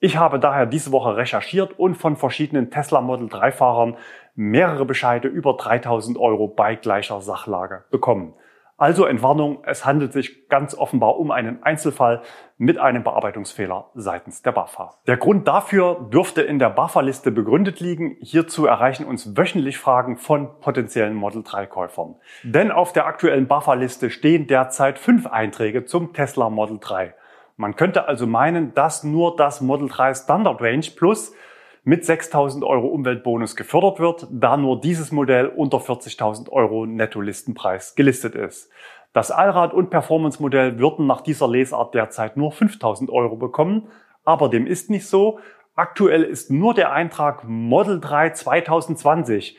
Ich 0.00 0.16
habe 0.16 0.38
daher 0.38 0.66
diese 0.66 0.92
Woche 0.92 1.16
recherchiert 1.16 1.76
und 1.76 1.96
von 1.96 2.14
verschiedenen 2.14 2.70
Tesla 2.70 3.00
Model 3.00 3.28
3 3.28 3.50
Fahrern 3.50 3.96
mehrere 4.36 4.84
Bescheide 4.84 5.26
über 5.26 5.54
3000 5.54 6.16
Euro 6.18 6.46
bei 6.46 6.76
gleicher 6.76 7.20
Sachlage 7.20 7.84
bekommen. 7.90 8.34
Also 8.76 9.06
Entwarnung, 9.06 9.64
es 9.64 9.84
handelt 9.84 10.12
sich 10.12 10.48
ganz 10.48 10.76
offenbar 10.76 11.18
um 11.18 11.32
einen 11.32 11.64
Einzelfall 11.64 12.22
mit 12.58 12.78
einem 12.78 13.02
Bearbeitungsfehler 13.02 13.90
seitens 13.96 14.42
der 14.42 14.52
BAFA. 14.52 14.94
Der 15.08 15.16
Grund 15.16 15.48
dafür 15.48 16.08
dürfte 16.12 16.42
in 16.42 16.60
der 16.60 16.70
BAFA-Liste 16.70 17.32
begründet 17.32 17.80
liegen. 17.80 18.18
Hierzu 18.20 18.66
erreichen 18.66 19.04
uns 19.04 19.36
wöchentlich 19.36 19.78
Fragen 19.78 20.16
von 20.16 20.60
potenziellen 20.60 21.16
Model 21.16 21.42
3-Käufern. 21.42 22.14
Denn 22.44 22.70
auf 22.70 22.92
der 22.92 23.06
aktuellen 23.06 23.48
BAFA-Liste 23.48 24.10
stehen 24.10 24.46
derzeit 24.46 25.00
fünf 25.00 25.26
Einträge 25.26 25.84
zum 25.84 26.12
Tesla 26.12 26.48
Model 26.48 26.78
3. 26.80 27.14
Man 27.60 27.74
könnte 27.74 28.06
also 28.06 28.28
meinen, 28.28 28.72
dass 28.74 29.02
nur 29.02 29.34
das 29.34 29.60
Model 29.60 29.88
3 29.88 30.14
Standard 30.14 30.62
Range 30.62 30.86
Plus 30.94 31.34
mit 31.82 32.04
6.000 32.04 32.64
Euro 32.64 32.86
Umweltbonus 32.86 33.56
gefördert 33.56 33.98
wird, 33.98 34.28
da 34.30 34.56
nur 34.56 34.80
dieses 34.80 35.10
Modell 35.10 35.48
unter 35.48 35.78
40.000 35.78 36.50
Euro 36.50 36.86
Netto-Listenpreis 36.86 37.96
gelistet 37.96 38.36
ist. 38.36 38.70
Das 39.12 39.32
Allrad- 39.32 39.74
und 39.74 39.90
Performance-Modell 39.90 40.78
würden 40.78 41.08
nach 41.08 41.20
dieser 41.20 41.48
Lesart 41.48 41.94
derzeit 41.94 42.36
nur 42.36 42.52
5.000 42.52 43.10
Euro 43.10 43.34
bekommen, 43.34 43.88
aber 44.24 44.48
dem 44.48 44.68
ist 44.68 44.88
nicht 44.88 45.08
so. 45.08 45.40
Aktuell 45.74 46.22
ist 46.22 46.52
nur 46.52 46.74
der 46.74 46.92
Eintrag 46.92 47.42
Model 47.42 47.98
3 47.98 48.30
2020 48.30 49.58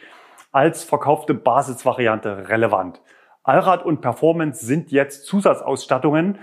als 0.54 0.86
verkaufte 0.86 1.34
Basisvariante 1.34 2.47
relevant. 2.47 3.02
Allrad 3.43 3.84
und 3.84 4.00
Performance 4.00 4.65
sind 4.65 4.89
jetzt 4.89 5.26
Zusatzausstattungen 5.26 6.38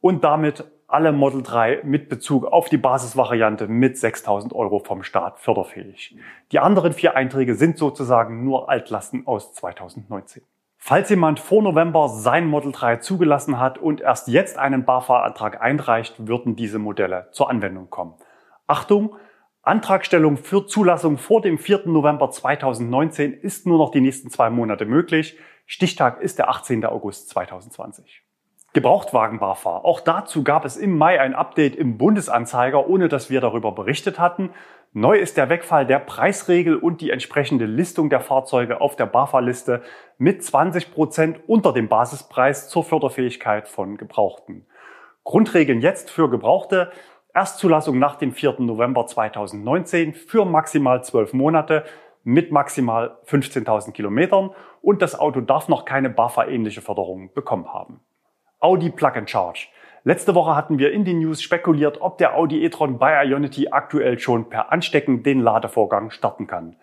und 0.00 0.24
damit 0.24 0.64
alle 0.94 1.10
Model 1.10 1.42
3 1.42 1.80
mit 1.82 2.08
Bezug 2.08 2.46
auf 2.46 2.68
die 2.68 2.76
Basisvariante 2.76 3.66
mit 3.66 3.98
6000 3.98 4.52
Euro 4.52 4.78
vom 4.78 5.02
Staat 5.02 5.40
förderfähig. 5.40 6.16
Die 6.52 6.60
anderen 6.60 6.92
vier 6.92 7.16
Einträge 7.16 7.56
sind 7.56 7.78
sozusagen 7.78 8.44
nur 8.44 8.68
Altlasten 8.70 9.26
aus 9.26 9.52
2019. 9.54 10.44
Falls 10.78 11.10
jemand 11.10 11.40
vor 11.40 11.62
November 11.62 12.08
sein 12.08 12.46
Model 12.46 12.70
3 12.70 12.98
zugelassen 12.98 13.58
hat 13.58 13.76
und 13.76 14.02
erst 14.02 14.28
jetzt 14.28 14.56
einen 14.56 14.84
BAFA-Antrag 14.84 15.60
einreicht, 15.60 16.28
würden 16.28 16.54
diese 16.54 16.78
Modelle 16.78 17.28
zur 17.32 17.50
Anwendung 17.50 17.90
kommen. 17.90 18.14
Achtung! 18.68 19.16
Antragstellung 19.62 20.36
für 20.36 20.66
Zulassung 20.66 21.18
vor 21.18 21.40
dem 21.40 21.58
4. 21.58 21.86
November 21.86 22.30
2019 22.30 23.32
ist 23.32 23.66
nur 23.66 23.78
noch 23.78 23.90
die 23.90 24.02
nächsten 24.02 24.30
zwei 24.30 24.50
Monate 24.50 24.84
möglich. 24.84 25.38
Stichtag 25.66 26.20
ist 26.20 26.38
der 26.38 26.50
18. 26.50 26.84
August 26.84 27.30
2020. 27.30 28.23
Gebrauchtwagen-BAFA. 28.74 29.78
Auch 29.78 30.00
dazu 30.00 30.42
gab 30.42 30.64
es 30.64 30.76
im 30.76 30.98
Mai 30.98 31.20
ein 31.20 31.34
Update 31.34 31.76
im 31.76 31.96
Bundesanzeiger, 31.96 32.88
ohne 32.88 33.08
dass 33.08 33.30
wir 33.30 33.40
darüber 33.40 33.72
berichtet 33.72 34.18
hatten. 34.18 34.50
Neu 34.92 35.16
ist 35.16 35.36
der 35.36 35.48
Wegfall 35.48 35.86
der 35.86 36.00
Preisregel 36.00 36.76
und 36.76 37.00
die 37.00 37.10
entsprechende 37.10 37.66
Listung 37.66 38.10
der 38.10 38.20
Fahrzeuge 38.20 38.80
auf 38.80 38.96
der 38.96 39.06
BAFA-Liste 39.06 39.82
mit 40.18 40.42
20 40.42 40.92
Prozent 40.92 41.40
unter 41.46 41.72
dem 41.72 41.88
Basispreis 41.88 42.68
zur 42.68 42.82
Förderfähigkeit 42.82 43.68
von 43.68 43.96
Gebrauchten. 43.96 44.66
Grundregeln 45.22 45.80
jetzt 45.80 46.10
für 46.10 46.28
Gebrauchte. 46.28 46.90
Erstzulassung 47.32 47.98
nach 47.98 48.16
dem 48.16 48.32
4. 48.32 48.56
November 48.58 49.06
2019 49.06 50.14
für 50.14 50.44
maximal 50.44 51.02
12 51.02 51.32
Monate 51.32 51.84
mit 52.24 52.50
maximal 52.50 53.18
15.000 53.26 53.92
Kilometern 53.92 54.50
und 54.80 55.00
das 55.00 55.18
Auto 55.18 55.40
darf 55.40 55.68
noch 55.68 55.84
keine 55.84 56.10
BAFA-ähnliche 56.10 56.80
Förderung 56.80 57.32
bekommen 57.34 57.72
haben. 57.72 58.00
Audi 58.64 58.88
Plug 58.88 59.12
Charge. 59.26 59.66
Letzte 60.04 60.34
Woche 60.34 60.56
hatten 60.56 60.78
wir 60.78 60.90
in 60.90 61.04
den 61.04 61.18
News 61.18 61.42
spekuliert, 61.42 62.00
ob 62.00 62.16
der 62.16 62.34
Audi 62.34 62.64
e-tron 62.64 62.98
bei 62.98 63.22
Ionity 63.22 63.68
aktuell 63.70 64.18
schon 64.18 64.48
per 64.48 64.72
Anstecken 64.72 65.22
den 65.22 65.40
Ladevorgang 65.40 66.08
starten 66.08 66.46
kann. 66.46 66.76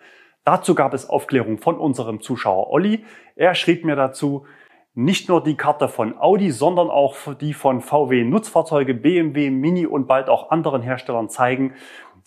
Dazu 0.44 0.76
gab 0.76 0.94
es 0.94 1.10
Aufklärung 1.10 1.58
von 1.58 1.76
unserem 1.76 2.20
Zuschauer 2.20 2.70
Olli. 2.70 3.04
Er 3.34 3.56
schrieb 3.56 3.84
mir 3.84 3.96
dazu, 3.96 4.46
nicht 4.94 5.28
nur 5.28 5.42
die 5.42 5.56
Karte 5.56 5.88
von 5.88 6.16
Audi, 6.20 6.52
sondern 6.52 6.88
auch 6.88 7.16
die 7.34 7.52
von 7.52 7.80
VW 7.80 8.22
Nutzfahrzeuge, 8.22 8.94
BMW, 8.94 9.50
Mini 9.50 9.84
und 9.84 10.06
bald 10.06 10.28
auch 10.28 10.52
anderen 10.52 10.82
Herstellern 10.82 11.30
zeigen 11.30 11.74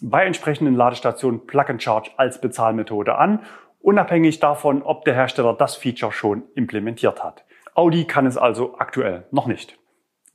bei 0.01 0.25
entsprechenden 0.25 0.75
Ladestationen 0.75 1.47
Plug 1.47 1.69
and 1.69 1.81
Charge 1.81 2.11
als 2.17 2.41
Bezahlmethode 2.41 3.17
an, 3.17 3.39
unabhängig 3.79 4.41
davon, 4.41 4.83
ob 4.83 5.05
der 5.05 5.13
Hersteller 5.13 5.53
das 5.53 5.77
Feature 5.77 6.11
schon 6.11 6.43
implementiert 6.55 7.23
hat. 7.23 7.45
Audi 7.75 8.05
kann 8.05 8.25
es 8.25 8.37
also 8.37 8.77
aktuell 8.79 9.25
noch 9.31 9.47
nicht. 9.47 9.77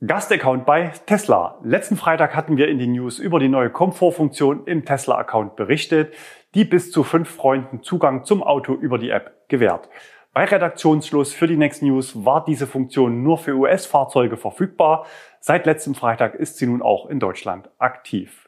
Gastaccount 0.06 0.66
bei 0.66 0.92
Tesla. 1.06 1.58
Letzten 1.62 1.96
Freitag 1.96 2.36
hatten 2.36 2.56
wir 2.56 2.68
in 2.68 2.78
den 2.78 2.92
News 2.92 3.18
über 3.18 3.38
die 3.38 3.48
neue 3.48 3.70
Komfortfunktion 3.70 4.66
im 4.66 4.84
Tesla-Account 4.84 5.56
berichtet, 5.56 6.14
die 6.54 6.64
bis 6.64 6.90
zu 6.90 7.02
fünf 7.02 7.28
Freunden 7.28 7.82
Zugang 7.82 8.24
zum 8.24 8.42
Auto 8.42 8.74
über 8.74 8.98
die 8.98 9.10
App 9.10 9.48
gewährt. 9.48 9.88
Bei 10.32 10.44
Redaktionsschluss 10.44 11.34
für 11.34 11.46
die 11.46 11.56
Next 11.56 11.82
News 11.82 12.24
war 12.24 12.44
diese 12.44 12.66
Funktion 12.66 13.22
nur 13.22 13.36
für 13.36 13.54
US-Fahrzeuge 13.54 14.36
verfügbar. 14.36 15.06
Seit 15.40 15.66
letztem 15.66 15.94
Freitag 15.94 16.34
ist 16.34 16.58
sie 16.58 16.66
nun 16.66 16.82
auch 16.82 17.06
in 17.06 17.20
Deutschland 17.20 17.70
aktiv. 17.78 18.39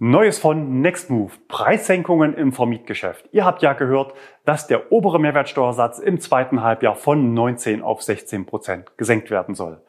Neues 0.00 0.38
von 0.38 0.80
Nextmove. 0.80 1.40
Preissenkungen 1.48 2.34
im 2.34 2.52
Vermietgeschäft. 2.52 3.28
Ihr 3.32 3.44
habt 3.44 3.62
ja 3.62 3.72
gehört, 3.72 4.14
dass 4.44 4.68
der 4.68 4.92
obere 4.92 5.18
Mehrwertsteuersatz 5.18 5.98
im 5.98 6.20
zweiten 6.20 6.62
Halbjahr 6.62 6.94
von 6.94 7.34
19 7.34 7.82
auf 7.82 8.00
16 8.02 8.46
Prozent 8.46 8.96
gesenkt 8.96 9.28
werden 9.32 9.56
soll. 9.56 9.82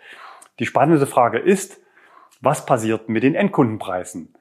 Die 0.58 0.66
spannende 0.66 1.06
Frage 1.06 1.38
ist, 1.38 1.80
was 2.42 2.66
passiert 2.66 3.08
mit 3.08 3.22
den 3.22 3.36
Endkundenpreisen? 3.36 4.34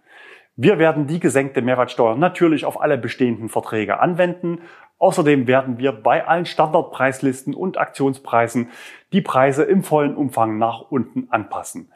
Wir 0.57 0.79
werden 0.79 1.07
die 1.07 1.21
gesenkte 1.21 1.61
Mehrwertsteuer 1.61 2.17
natürlich 2.17 2.65
auf 2.65 2.81
alle 2.81 2.97
bestehenden 2.97 3.51
Verträge 3.51 4.01
anwenden. 4.01 4.63
Außerdem 4.99 5.47
werden 5.47 5.77
wir 5.77 5.93
bei 5.93 6.27
allen 6.27 6.47
Standardpreislisten 6.47 7.53
und 7.53 7.77
Aktionspreisen 7.77 8.71
die 9.13 9.21
Preise 9.21 9.65
im 9.65 9.83
vollen 9.83 10.17
Umfang 10.17 10.57
nach 10.57 10.91
unten 10.91 11.27
anpassen. 11.29 11.93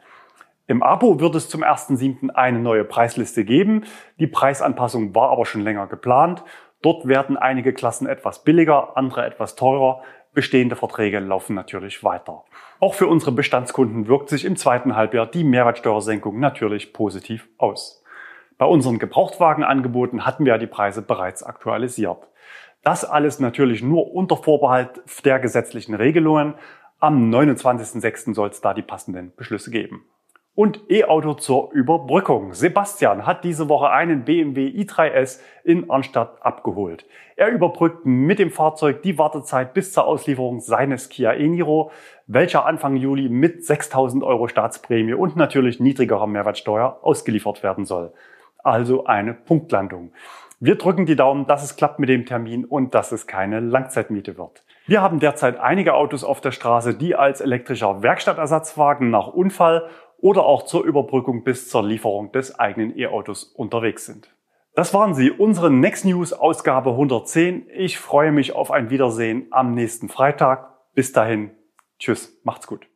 Im 0.65 0.81
Abo 0.81 1.19
wird 1.19 1.35
es 1.35 1.49
zum 1.49 1.61
1.7. 1.61 2.29
eine 2.29 2.59
neue 2.59 2.85
Preisliste 2.85 3.43
geben. 3.43 3.83
Die 4.19 4.27
Preisanpassung 4.27 5.13
war 5.13 5.29
aber 5.29 5.45
schon 5.45 5.61
länger 5.61 5.87
geplant. 5.87 6.43
Dort 6.81 7.05
werden 7.05 7.35
einige 7.35 7.73
Klassen 7.73 8.07
etwas 8.07 8.43
billiger, 8.43 8.95
andere 8.95 9.25
etwas 9.25 9.55
teurer. 9.55 10.01
bestehende 10.33 10.75
Verträge 10.75 11.19
laufen 11.19 11.53
natürlich 11.53 12.03
weiter. 12.03 12.43
Auch 12.79 12.95
für 12.95 13.07
unsere 13.07 13.31
Bestandskunden 13.31 14.07
wirkt 14.07 14.29
sich 14.29 14.45
im 14.45 14.55
zweiten 14.55 14.95
Halbjahr 14.95 15.27
die 15.27 15.43
Mehrwertsteuersenkung 15.43 16.39
natürlich 16.39 16.91
positiv 16.91 17.47
aus. 17.57 18.03
Bei 18.57 18.65
unseren 18.65 18.99
Gebrauchtwagenangeboten 18.99 20.25
hatten 20.25 20.45
wir 20.45 20.57
die 20.57 20.67
Preise 20.67 21.01
bereits 21.01 21.43
aktualisiert. 21.43 22.27
Das 22.81 23.05
alles 23.05 23.39
natürlich 23.39 23.83
nur 23.83 24.13
unter 24.13 24.37
Vorbehalt 24.37 25.01
der 25.23 25.39
gesetzlichen 25.39 25.93
Regelungen. 25.93 26.55
Am 26.99 27.29
29.06. 27.29 28.33
soll 28.33 28.49
es 28.49 28.61
da 28.61 28.73
die 28.73 28.81
passenden 28.81 29.35
Beschlüsse 29.35 29.69
geben. 29.69 30.05
Und 30.55 30.87
E-Auto 30.87 31.33
zur 31.33 31.71
Überbrückung. 31.71 32.53
Sebastian 32.53 33.25
hat 33.25 33.43
diese 33.43 33.69
Woche 33.69 33.89
einen 33.89 34.23
BMW 34.23 34.67
i3S 34.67 35.39
in 35.63 35.89
Arnstadt 35.89 36.45
abgeholt. 36.45 37.07
Er 37.35 37.47
überbrückt 37.47 38.05
mit 38.05 38.37
dem 38.37 38.51
Fahrzeug 38.51 39.01
die 39.01 39.17
Wartezeit 39.17 39.73
bis 39.73 39.93
zur 39.93 40.05
Auslieferung 40.05 40.59
seines 40.59 41.09
Kia 41.09 41.33
e-Niro, 41.33 41.89
welcher 42.27 42.67
Anfang 42.67 42.97
Juli 42.97 43.29
mit 43.29 43.65
6000 43.65 44.23
Euro 44.23 44.47
Staatsprämie 44.47 45.15
und 45.15 45.35
natürlich 45.35 45.79
niedrigerer 45.79 46.27
Mehrwertsteuer 46.27 46.99
ausgeliefert 47.01 47.63
werden 47.63 47.85
soll. 47.85 48.13
Also 48.59 49.05
eine 49.05 49.33
Punktlandung. 49.33 50.11
Wir 50.59 50.75
drücken 50.75 51.07
die 51.07 51.15
Daumen, 51.15 51.47
dass 51.47 51.63
es 51.63 51.75
klappt 51.75 51.97
mit 51.97 52.09
dem 52.09 52.27
Termin 52.27 52.63
und 52.63 52.93
dass 52.93 53.11
es 53.11 53.25
keine 53.25 53.59
Langzeitmiete 53.59 54.37
wird. 54.37 54.63
Wir 54.85 55.01
haben 55.01 55.19
derzeit 55.19 55.59
einige 55.59 55.93
Autos 55.93 56.23
auf 56.23 56.41
der 56.41 56.51
Straße, 56.51 56.93
die 56.93 57.15
als 57.15 57.41
elektrischer 57.41 58.03
Werkstattersatzwagen 58.03 59.09
nach 59.09 59.27
Unfall 59.27 59.89
oder 60.23 60.45
auch 60.45 60.63
zur 60.63 60.85
Überbrückung 60.85 61.43
bis 61.43 61.69
zur 61.69 61.83
Lieferung 61.83 62.31
des 62.31 62.57
eigenen 62.57 62.97
E-Autos 62.97 63.43
unterwegs 63.43 64.05
sind. 64.05 64.33
Das 64.73 64.93
waren 64.93 65.13
sie, 65.13 65.29
unsere 65.29 65.69
Next 65.69 66.05
News 66.05 66.31
Ausgabe 66.31 66.91
110. 66.91 67.67
Ich 67.75 67.99
freue 67.99 68.31
mich 68.31 68.55
auf 68.55 68.71
ein 68.71 68.89
Wiedersehen 68.89 69.47
am 69.51 69.75
nächsten 69.75 70.07
Freitag. 70.07 70.93
Bis 70.93 71.11
dahin, 71.11 71.51
tschüss, 71.99 72.39
macht's 72.43 72.67
gut. 72.67 72.92